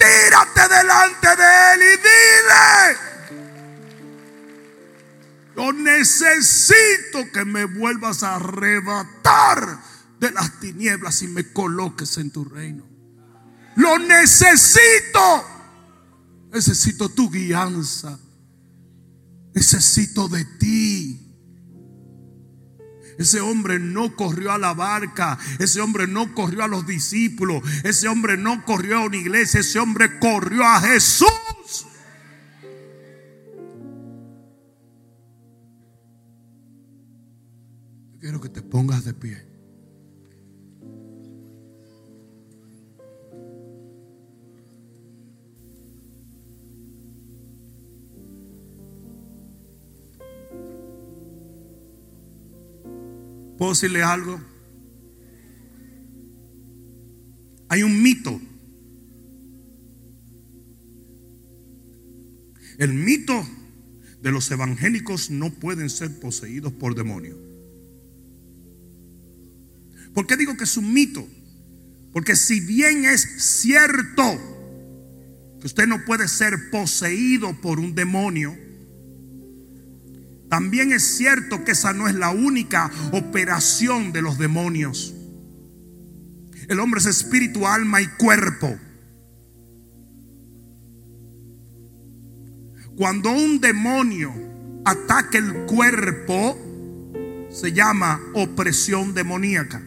[0.00, 3.10] Tírate delante de Él y dile.
[5.54, 9.78] Yo necesito que me vuelvas a arrebatar
[10.18, 12.88] de las tinieblas y me coloques en tu reino.
[13.76, 15.44] Lo necesito.
[16.50, 18.18] Necesito tu guianza.
[19.54, 21.19] Necesito de ti.
[23.20, 28.08] Ese hombre no corrió a la barca, ese hombre no corrió a los discípulos, ese
[28.08, 31.28] hombre no corrió a una iglesia, ese hombre corrió a Jesús.
[38.20, 39.49] Quiero que te pongas de pie.
[53.60, 54.40] ¿Puedo decirle algo?
[57.68, 58.40] Hay un mito.
[62.78, 63.46] El mito
[64.22, 67.36] de los evangélicos no pueden ser poseídos por demonios.
[70.14, 71.28] ¿Por qué digo que es un mito?
[72.14, 73.20] Porque si bien es
[73.60, 74.22] cierto
[75.60, 78.56] que usted no puede ser poseído por un demonio,
[80.50, 85.14] también es cierto que esa no es la única operación de los demonios.
[86.68, 88.76] El hombre es espíritu, alma y cuerpo.
[92.96, 94.34] Cuando un demonio
[94.84, 96.58] ataca el cuerpo,
[97.50, 99.80] se llama opresión demoníaca.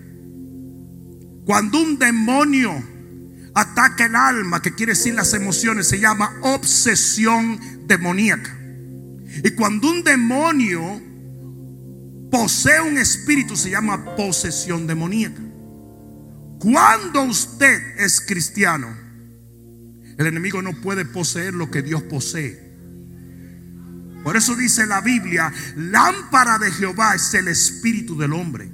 [1.46, 2.72] Cuando un demonio
[3.54, 8.63] ataca el alma, que quiere decir las emociones, se llama obsesión demoníaca.
[9.42, 11.02] Y cuando un demonio
[12.30, 15.42] posee un espíritu, se llama posesión demoníaca.
[16.60, 18.96] Cuando usted es cristiano,
[20.18, 22.74] el enemigo no puede poseer lo que Dios posee.
[24.24, 28.72] Por eso dice la Biblia, lámpara de Jehová es el espíritu del hombre.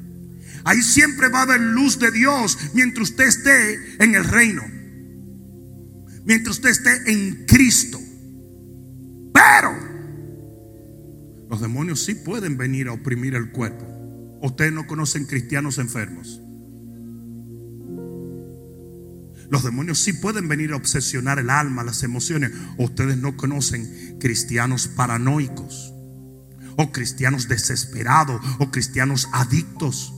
[0.64, 4.64] Ahí siempre va a haber luz de Dios mientras usted esté en el reino.
[6.26, 8.00] Mientras usted esté en Cristo.
[9.34, 9.89] Pero
[11.50, 13.86] los demonios sí pueden venir a oprimir el cuerpo.
[14.42, 16.40] Ustedes no conocen cristianos enfermos.
[19.50, 22.52] Los demonios sí pueden venir a obsesionar el alma, las emociones.
[22.78, 25.92] Ustedes no conocen cristianos paranoicos.
[26.78, 28.40] O cristianos desesperados.
[28.60, 30.14] O cristianos adictos.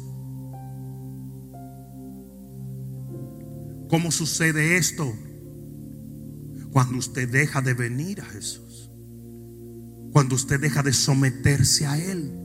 [3.89, 5.13] ¿Cómo sucede esto?
[6.71, 8.70] Cuando usted deja de venir a Jesús.
[10.11, 12.41] Cuando usted deja de someterse a Él.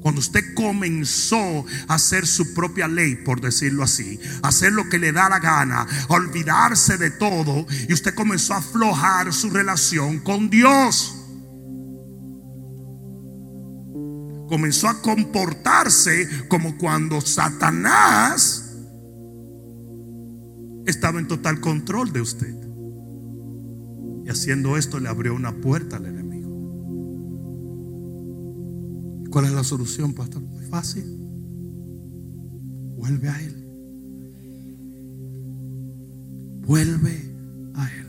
[0.00, 5.12] Cuando usted comenzó a hacer su propia ley, por decirlo así, hacer lo que le
[5.12, 10.50] da la gana, a olvidarse de todo, y usted comenzó a aflojar su relación con
[10.50, 11.14] Dios.
[14.48, 18.76] Comenzó a comportarse como cuando Satanás
[20.86, 22.57] estaba en total control de usted.
[24.28, 26.50] Y haciendo esto le abrió una puerta al enemigo.
[29.30, 30.42] ¿Cuál es la solución, pastor?
[30.42, 31.16] Muy fácil.
[32.94, 33.64] Vuelve a Él.
[36.60, 37.34] Vuelve
[37.72, 38.06] a Él.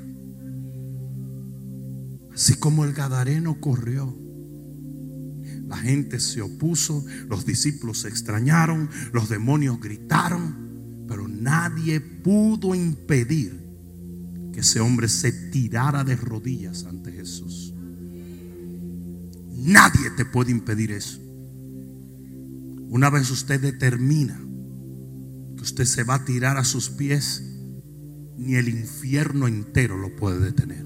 [2.33, 4.13] Así como el Gadareno corrió.
[5.67, 13.68] La gente se opuso, los discípulos se extrañaron, los demonios gritaron, pero nadie pudo impedir
[14.59, 17.73] ese hombre se tirara de rodillas ante Jesús.
[19.51, 21.19] Nadie te puede impedir eso.
[22.89, 24.39] Una vez usted determina
[25.55, 27.43] que usted se va a tirar a sus pies,
[28.37, 30.85] ni el infierno entero lo puede detener.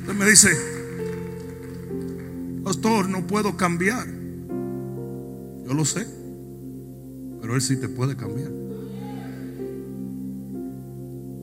[0.00, 0.75] Usted me dice,
[2.66, 4.08] pastor, no puedo cambiar.
[5.64, 6.04] Yo lo sé,
[7.40, 8.50] pero Él sí te puede cambiar.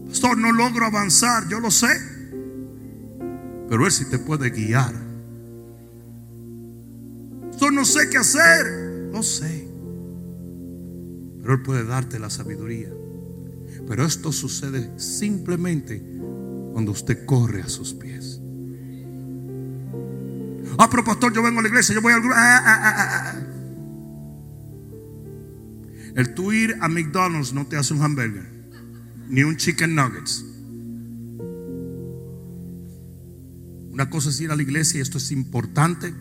[0.06, 1.88] Pastor, no logro avanzar, yo lo sé,
[3.70, 4.94] pero Él sí te puede guiar.
[7.52, 9.66] Pastor, no sé qué hacer, lo sé,
[11.40, 12.90] pero Él puede darte la sabiduría.
[13.88, 16.04] Pero esto sucede simplemente
[16.74, 18.33] cuando usted corre a sus pies.
[20.78, 22.36] Ah, pero pastor, yo vengo a la iglesia, yo voy al grupo.
[22.38, 23.36] Ah, ah, ah,
[26.16, 28.48] El tú ir a McDonald's no te hace un hamburger,
[29.28, 30.46] ni un chicken nuggets.
[33.92, 36.14] Una cosa es ir a la iglesia y esto es importante.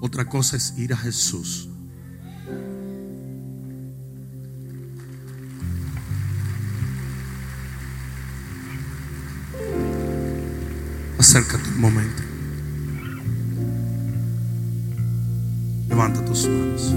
[0.00, 1.68] Otra cosa es ir a Jesús.
[11.18, 12.27] Acércate un momento.
[15.98, 16.94] Levanta tus manos.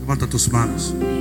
[0.00, 1.11] Levanta tus manos.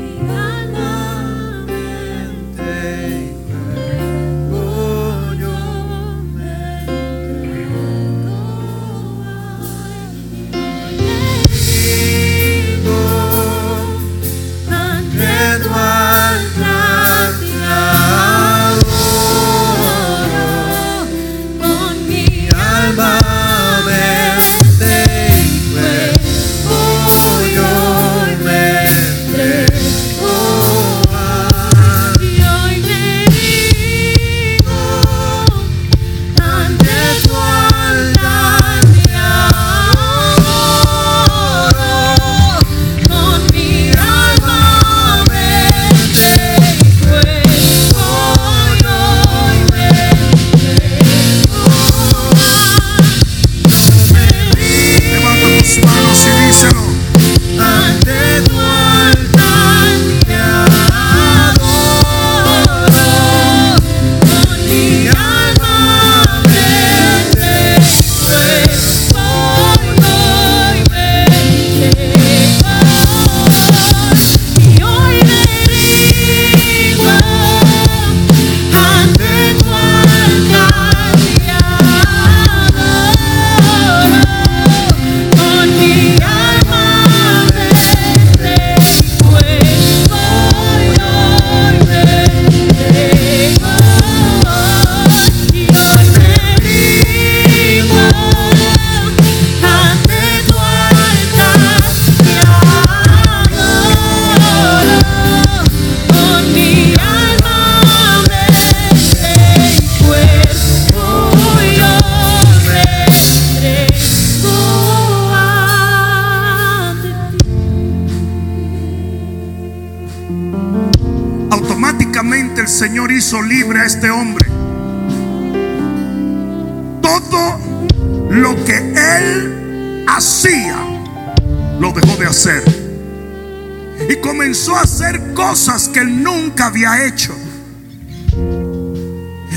[134.10, 137.36] Y comenzó a hacer cosas que él nunca había hecho.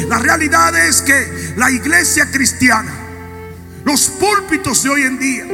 [0.08, 2.92] La realidad es que la iglesia cristiana,
[3.84, 5.46] los púlpitos de hoy en día,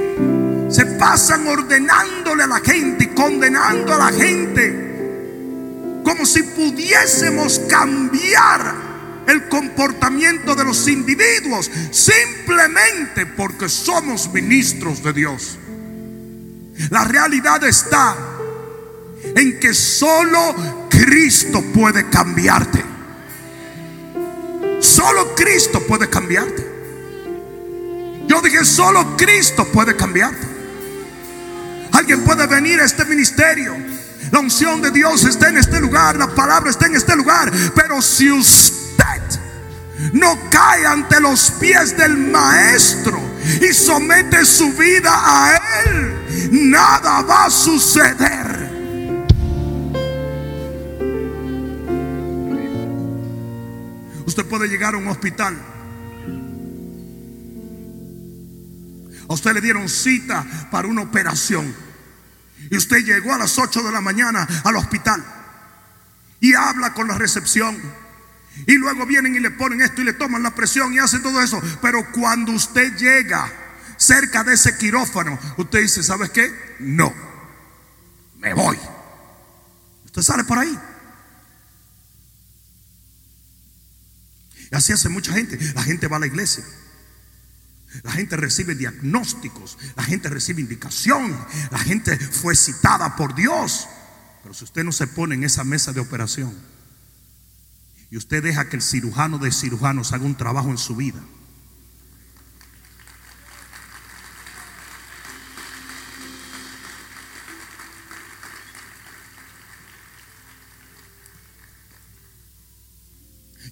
[0.70, 4.90] se pasan ordenándole a la gente y condenando a la gente
[6.04, 8.74] como si pudiésemos cambiar
[9.26, 15.58] el comportamiento de los individuos simplemente porque somos ministros de Dios.
[16.88, 18.16] La realidad está
[19.22, 22.82] en que solo Cristo puede cambiarte.
[24.80, 26.66] Solo Cristo puede cambiarte.
[28.26, 30.46] Yo dije, solo Cristo puede cambiarte.
[31.92, 33.76] Alguien puede venir a este ministerio.
[34.30, 37.52] La unción de Dios está en este lugar, la palabra está en este lugar.
[37.74, 38.70] Pero si usted
[40.12, 43.29] no cae ante los pies del maestro
[43.60, 48.70] y somete su vida a Él, nada va a suceder.
[54.26, 55.56] Usted puede llegar a un hospital.
[59.28, 61.74] A usted le dieron cita para una operación.
[62.70, 65.24] Y usted llegó a las 8 de la mañana al hospital.
[66.40, 67.76] Y habla con la recepción
[68.66, 71.40] y luego vienen y le ponen esto y le toman la presión y hacen todo
[71.40, 71.60] eso.
[71.80, 73.50] Pero cuando usted llega
[73.96, 76.52] cerca de ese quirófano, usted dice, ¿sabes qué?
[76.80, 77.12] No.
[78.38, 78.78] Me voy.
[80.06, 80.78] Usted sale por ahí.
[84.70, 85.58] Y así hace mucha gente.
[85.74, 86.64] La gente va a la iglesia.
[88.02, 89.78] La gente recibe diagnósticos.
[89.96, 91.36] La gente recibe indicación.
[91.70, 93.88] La gente fue citada por Dios.
[94.42, 96.79] Pero si usted no se pone en esa mesa de operación
[98.10, 101.20] y usted deja que el cirujano de cirujanos haga un trabajo en su vida,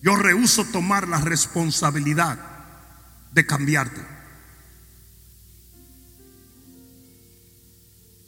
[0.01, 2.39] Yo rehuso tomar la responsabilidad
[3.33, 4.01] de cambiarte.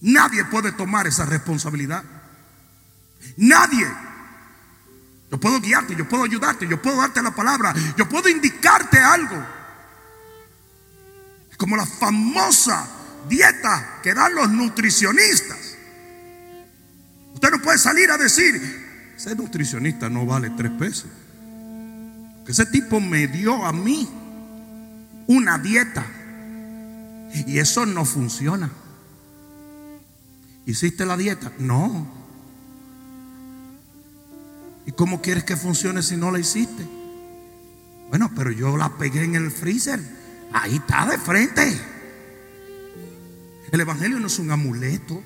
[0.00, 2.04] Nadie puede tomar esa responsabilidad.
[3.36, 3.86] Nadie.
[5.30, 9.46] Yo puedo guiarte, yo puedo ayudarte, yo puedo darte la palabra, yo puedo indicarte algo.
[11.56, 12.88] Como la famosa
[13.28, 15.76] dieta que dan los nutricionistas.
[17.34, 21.06] Usted no puede salir a decir, ese nutricionista no vale tres pesos.
[22.46, 24.08] Ese tipo me dio a mí
[25.28, 26.04] una dieta.
[27.46, 28.70] Y eso no funciona.
[30.66, 31.52] ¿Hiciste la dieta?
[31.60, 32.19] No.
[34.90, 36.84] ¿Y cómo quieres que funcione si no la hiciste?
[38.08, 40.00] Bueno, pero yo la pegué en el freezer.
[40.52, 41.80] Ahí está de frente.
[43.70, 45.22] El Evangelio no es un amuleto.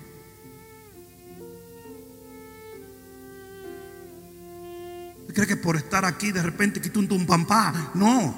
[5.32, 7.92] cree que por estar aquí de repente quita un tumpampá?
[7.94, 8.34] No.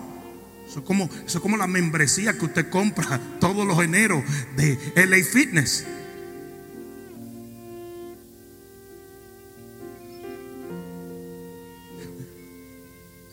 [0.64, 4.22] Eso es, como, es como la membresía que usted compra todos los eneros
[4.56, 5.84] de LA Fitness.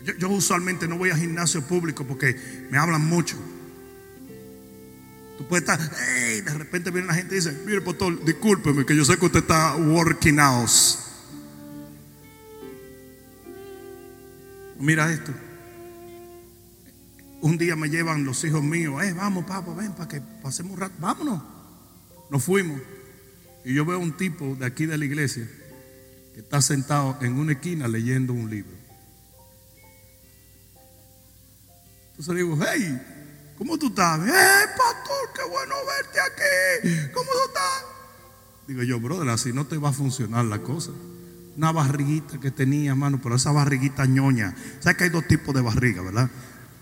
[0.04, 2.36] Yo, usualmente no voy a gimnasio público porque
[2.70, 3.38] me hablan mucho.
[5.38, 8.96] Tú puedes estar, hey, de repente viene la gente y dice, mire pastor, discúlpeme que
[8.96, 10.70] yo sé que usted está working out.
[14.80, 15.34] Mira esto.
[17.42, 20.80] Un día me llevan los hijos míos, eh, vamos, papá, ven para que pasemos un
[20.80, 21.42] rato, vámonos.
[22.30, 22.82] Nos fuimos.
[23.66, 25.48] Y yo veo un tipo de aquí de la iglesia
[26.34, 28.83] que está sentado en una esquina leyendo un libro.
[32.18, 33.02] Entonces digo, hey,
[33.58, 34.20] ¿cómo tú estás?
[34.20, 37.12] Eh, pastor, qué bueno verte aquí.
[37.14, 37.86] ¿Cómo tú estás?
[38.68, 40.92] Digo yo, brother, así no te va a funcionar la cosa
[41.58, 44.56] una barriguita que tenía, hermano, pero esa barriguita ñoña.
[44.80, 46.30] ¿Sabes que hay dos tipos de barriga, verdad?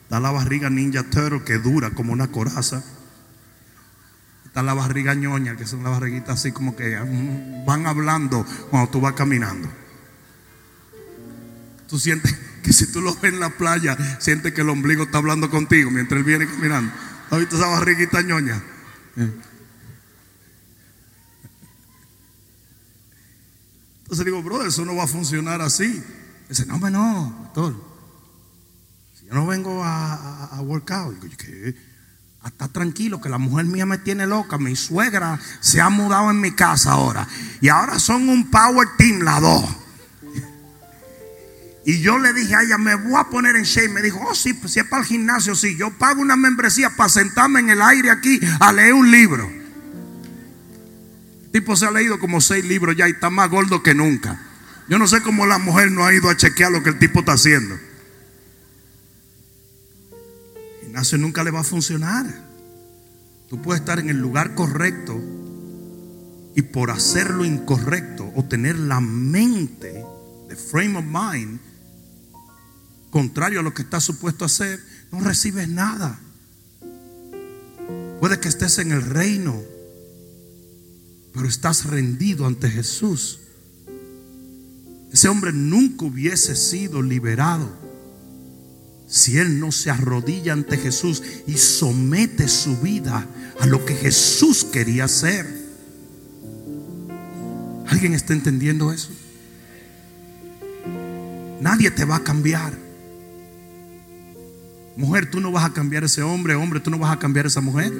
[0.03, 2.83] Está la barriga ninja turtle que dura como una coraza.
[4.45, 8.89] Está la barriga ñoña, que son las barriguitas así como que mm, van hablando cuando
[8.89, 9.69] tú vas caminando.
[11.87, 15.17] Tú sientes que si tú lo ves en la playa, sientes que el ombligo está
[15.17, 16.91] hablando contigo mientras él viene caminando.
[17.29, 18.61] ¿Has visto esa barriguita ñoña?
[19.17, 19.31] Eh.
[24.03, 26.03] Entonces digo, brother, eso no va a funcionar así.
[26.49, 27.75] Dice, no, no, doctor.
[29.17, 31.75] Si yo no vengo a, a, workout, digo, ¿qué?
[32.45, 34.57] Está tranquilo que la mujer mía me tiene loca.
[34.57, 37.25] Mi suegra se ha mudado en mi casa ahora.
[37.61, 39.80] Y ahora son un power team las dos.
[41.85, 43.89] Y yo le dije a ella, me voy a poner en shape.
[43.89, 45.75] Me dijo, oh, sí, pues si es para el gimnasio, sí.
[45.75, 49.61] Yo pago una membresía para sentarme en el aire aquí a leer un libro
[51.51, 54.39] tipo se ha leído como seis libros ya y está más gordo que nunca.
[54.87, 57.19] Yo no sé cómo la mujer no ha ido a chequear lo que el tipo
[57.19, 57.77] está haciendo.
[60.83, 62.25] Ignacio nunca le va a funcionar.
[63.49, 65.21] Tú puedes estar en el lugar correcto
[66.55, 70.03] y por hacer lo incorrecto o tener la mente,
[70.49, 71.59] de frame of mind,
[73.11, 74.79] contrario a lo que estás supuesto a hacer,
[75.11, 76.19] no recibes nada.
[78.19, 79.71] Puede que estés en el reino
[81.33, 83.39] pero estás rendido ante Jesús.
[85.11, 87.69] Ese hombre nunca hubiese sido liberado
[89.07, 93.27] si él no se arrodilla ante Jesús y somete su vida
[93.59, 95.45] a lo que Jesús quería hacer.
[97.87, 99.09] ¿Alguien está entendiendo eso?
[101.59, 102.80] Nadie te va a cambiar.
[105.01, 107.59] Mujer, tú no vas a cambiar ese hombre, hombre, tú no vas a cambiar esa
[107.59, 107.91] mujer.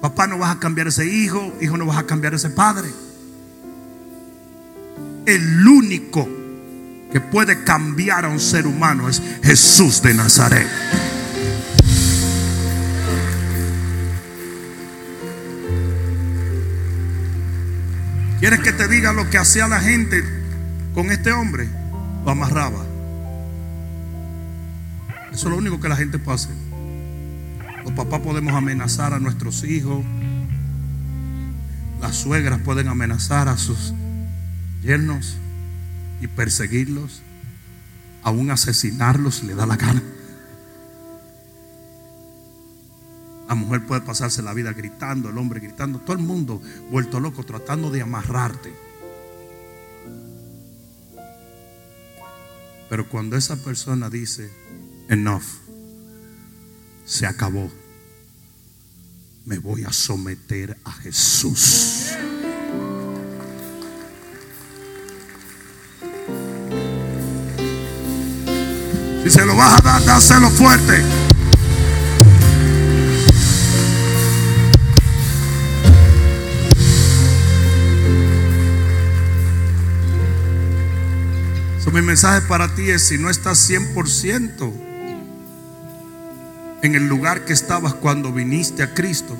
[0.00, 2.88] Papá no vas a cambiar ese hijo, hijo no vas a cambiar ese padre.
[5.26, 6.28] El único
[7.10, 10.68] que puede cambiar a un ser humano es Jesús de Nazaret.
[18.38, 20.22] ¿Quieres que te diga lo que hacía la gente
[20.94, 21.68] con este hombre?
[22.24, 22.87] Lo amarraba.
[25.38, 26.48] Eso es lo único que la gente puede.
[27.84, 30.04] Los papás podemos amenazar a nuestros hijos.
[32.00, 33.94] Las suegras pueden amenazar a sus
[34.82, 35.36] yernos
[36.20, 37.22] y perseguirlos.
[38.24, 40.02] Aún asesinarlos si le da la gana.
[43.48, 46.60] La mujer puede pasarse la vida gritando, el hombre gritando, todo el mundo
[46.90, 48.74] vuelto loco tratando de amarrarte.
[52.90, 54.50] Pero cuando esa persona dice,
[55.08, 55.44] enough,
[57.04, 57.70] se acabó,
[59.44, 62.12] me voy a someter a Jesús.
[69.22, 71.28] Si se lo vas a dar, dáselo fuerte.
[81.98, 84.87] Mi mensaje para ti es, si no estás 100%
[86.82, 89.36] en el lugar que estabas cuando viniste a Cristo,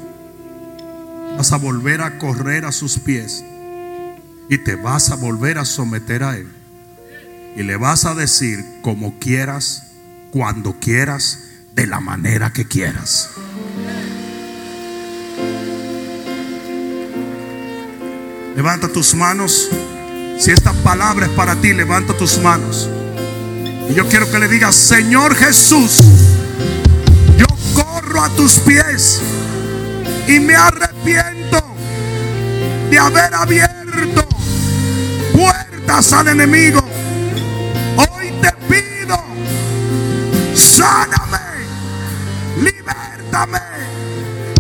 [1.37, 3.45] vas a volver a correr a sus pies
[4.49, 6.49] y te vas a volver a someter a Él.
[7.57, 9.85] Y le vas a decir como quieras,
[10.31, 11.41] cuando quieras,
[11.75, 13.31] de la manera que quieras.
[18.57, 19.69] Levanta tus manos.
[20.41, 22.89] Si esta palabra es para ti, levanta tus manos.
[23.89, 25.99] Y yo quiero que le digas, Señor Jesús,
[28.01, 29.21] corro a tus pies
[30.27, 31.63] y me arrepiento
[32.91, 34.29] de haber abierto
[35.33, 36.81] puertas al enemigo.
[37.97, 39.19] Hoy te pido,
[40.55, 41.39] sáname,
[42.63, 43.61] libértame,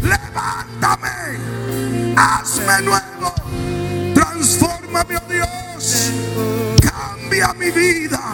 [0.03, 1.39] levántame,
[2.16, 3.34] hazme nuevo,
[4.14, 6.11] transfórmame, oh Dios,
[6.82, 8.28] cambia mi vida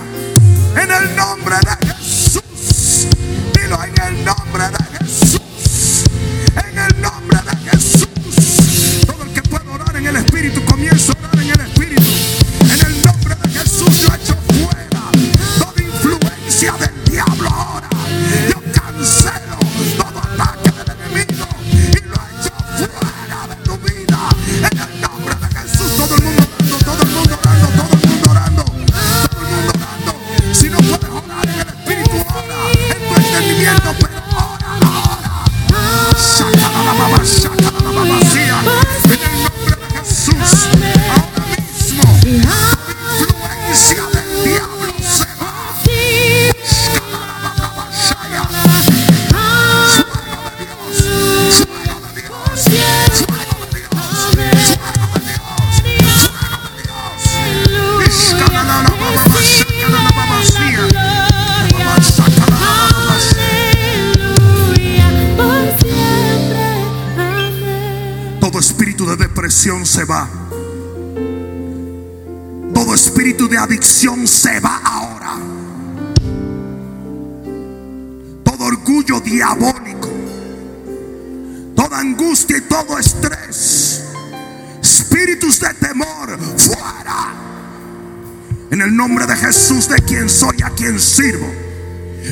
[91.00, 91.50] sirvo.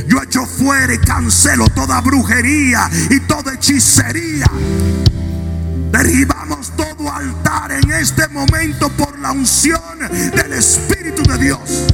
[0.06, 4.46] Yo echo fuera y cancelo toda brujería y toda hechicería.
[5.90, 9.98] Derribamos todo altar en este momento por la unción
[10.34, 11.86] del Espíritu de Dios.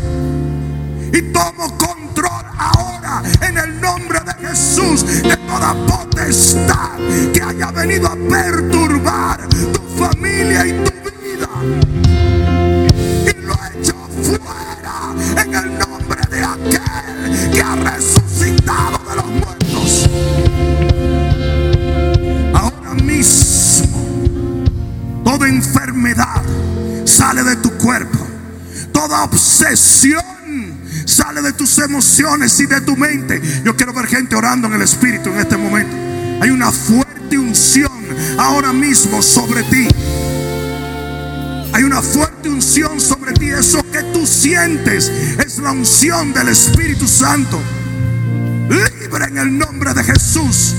[1.13, 6.97] Y tomo control ahora en el nombre de Jesús de toda potestad
[7.33, 9.38] que haya venido a perturbar
[25.39, 26.43] toda enfermedad
[27.05, 28.27] sale de tu cuerpo.
[28.93, 30.21] Toda obsesión
[31.05, 33.41] sale de tus emociones y de tu mente.
[33.65, 35.95] Yo quiero ver gente orando en el Espíritu en este momento.
[36.43, 37.93] Hay una fuerte unción
[38.37, 39.87] ahora mismo sobre ti.
[41.73, 43.51] Hay una fuerte unción sobre ti.
[43.51, 45.09] Eso que tú sientes
[45.39, 47.61] es la unción del Espíritu Santo.
[48.69, 50.75] Libre en el nombre de Jesús.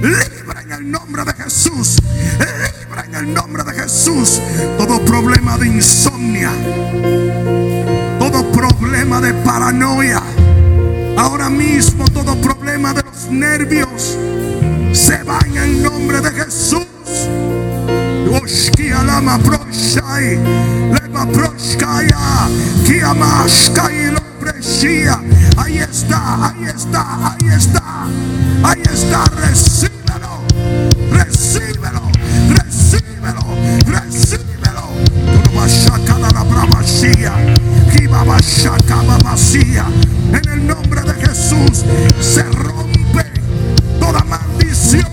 [0.00, 1.96] Libre en el nombre de Jesús.
[2.38, 4.40] Libre en el nombre de Jesús.
[4.78, 6.50] Todo problema de insomnia.
[8.18, 10.22] Todo problema de paranoia.
[11.16, 14.16] Ahora mismo todo problema de los nervios
[14.92, 16.86] se va en el nombre de Jesús.
[18.26, 18.42] Lo.
[25.56, 27.82] Ahí está, ahí está, ahí está,
[28.64, 30.42] ahí está, recíbelo,
[31.10, 32.11] recíbelo,
[33.22, 33.54] Recíbelo,
[33.86, 34.88] Recíbelo.
[35.44, 37.32] Tú vas a sacar a la bromasía.
[38.00, 39.86] Y vas a sacar a la vacía.
[40.32, 41.84] En el nombre de Jesús
[42.20, 43.24] se rompe
[44.00, 45.11] toda maldición.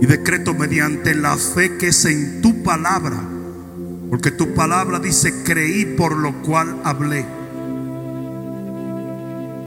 [0.00, 3.16] Y decreto mediante la fe que es en tu palabra.
[4.10, 7.24] Porque tu palabra dice, creí por lo cual hablé.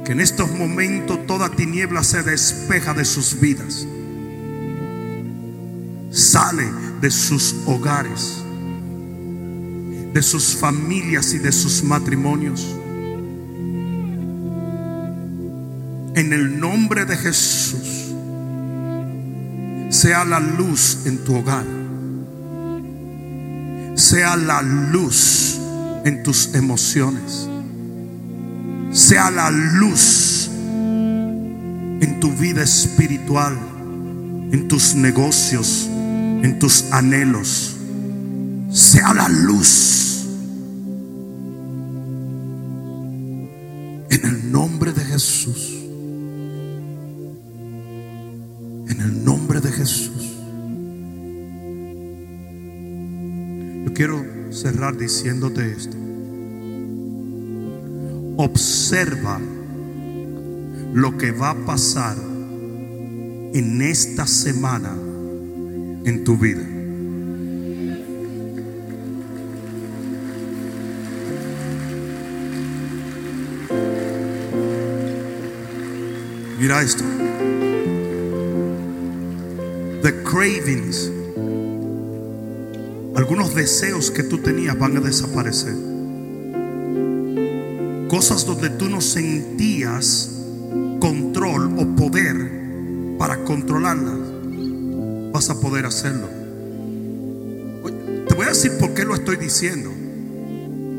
[0.06, 3.88] Que en estos momentos toda tiniebla se despeja de sus vidas.
[6.12, 6.70] Sale
[7.02, 8.44] de sus hogares,
[10.14, 12.76] de sus familias y de sus matrimonios.
[16.16, 18.14] En el nombre de Jesús,
[19.90, 21.66] sea la luz en tu hogar.
[23.96, 25.60] Sea la luz
[26.06, 27.50] en tus emociones.
[28.92, 30.50] Sea la luz
[32.02, 33.58] en tu vida espiritual,
[34.52, 37.76] en tus negocios, en tus anhelos.
[38.72, 40.28] Sea la luz.
[44.10, 45.75] En el nombre de Jesús.
[48.88, 50.36] En el nombre de Jesús.
[53.86, 55.98] Yo quiero cerrar diciéndote esto.
[58.38, 59.40] Observa
[60.94, 62.18] lo que va a pasar
[63.54, 64.96] en esta semana
[66.06, 66.64] en tu vida.
[76.60, 77.25] Mira esto.
[80.06, 81.10] The cravings.
[83.16, 85.74] Algunos deseos que tú tenías van a desaparecer.
[88.08, 90.30] Cosas donde tú no sentías
[91.00, 92.36] control o poder
[93.18, 94.20] para controlarlas.
[95.32, 96.28] Vas a poder hacerlo.
[98.28, 99.92] Te voy a decir por qué lo estoy diciendo.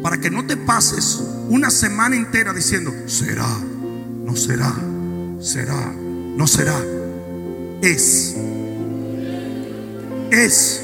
[0.02, 3.56] Para que no te pases una semana entera diciendo, será,
[4.24, 4.74] no será,
[5.38, 6.76] será, no será.
[7.82, 8.36] Es.
[10.36, 10.82] Es.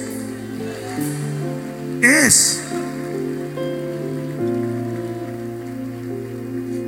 [2.01, 2.61] Es.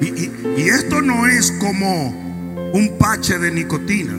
[0.01, 4.15] Y, y- y esto no es como un pache de nicotina.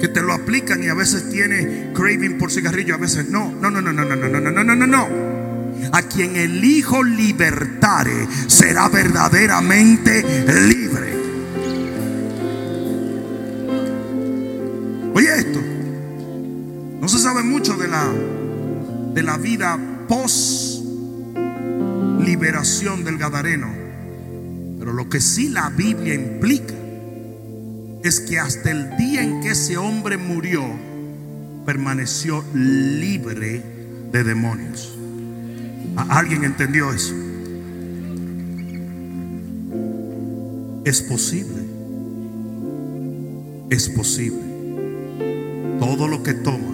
[0.00, 3.52] Que te lo aplican y a veces tiene craving por cigarrillo, a veces no.
[3.60, 5.08] No, no, no, no, no, no, no, no, no, no, no.
[5.92, 10.22] A quien el Hijo libertare será verdaderamente
[10.68, 11.09] libre.
[19.30, 19.78] La vida
[20.08, 20.82] post
[22.24, 23.68] liberación del Gadareno.
[24.76, 26.74] Pero lo que sí la Biblia implica
[28.02, 30.64] es que hasta el día en que ese hombre murió,
[31.64, 33.62] permaneció libre
[34.10, 34.98] de demonios.
[35.94, 37.14] ¿A- ¿Alguien entendió eso?
[40.84, 41.62] Es posible.
[43.70, 44.40] Es posible.
[45.78, 46.69] Todo lo que toma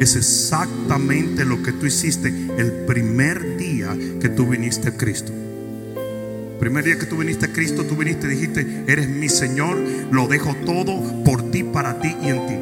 [0.00, 5.32] es exactamente lo que tú hiciste el primer día que tú viniste a Cristo.
[6.58, 9.76] Primer día que tú viniste a Cristo, tú viniste y dijiste, eres mi Señor,
[10.10, 12.54] lo dejo todo por ti, para ti y en ti.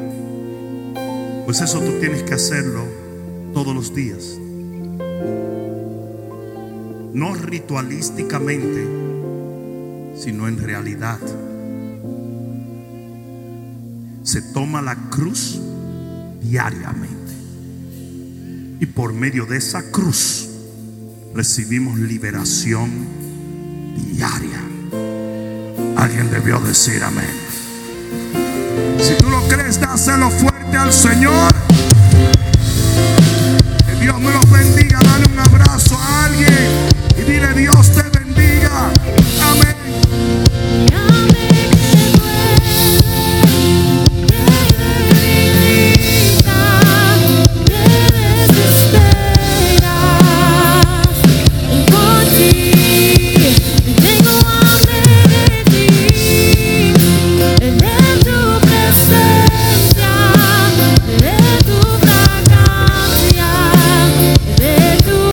[1.45, 2.83] Pues eso tú tienes que hacerlo
[3.53, 4.37] todos los días.
[7.13, 8.87] No ritualísticamente,
[10.17, 11.19] sino en realidad.
[14.23, 15.59] Se toma la cruz
[16.43, 17.33] diariamente.
[18.79, 20.49] Y por medio de esa cruz
[21.33, 23.07] recibimos liberación
[23.95, 24.61] diaria.
[25.95, 27.25] Alguien debió decir amén.
[28.99, 31.53] Si tú lo crees, dáselo fuerte al Señor.
[33.85, 34.99] Que Dios me los bendiga.
[34.99, 36.53] Dale un abrazo a alguien
[37.17, 38.91] y dile Dios te bendiga.
[39.51, 41.12] Amén.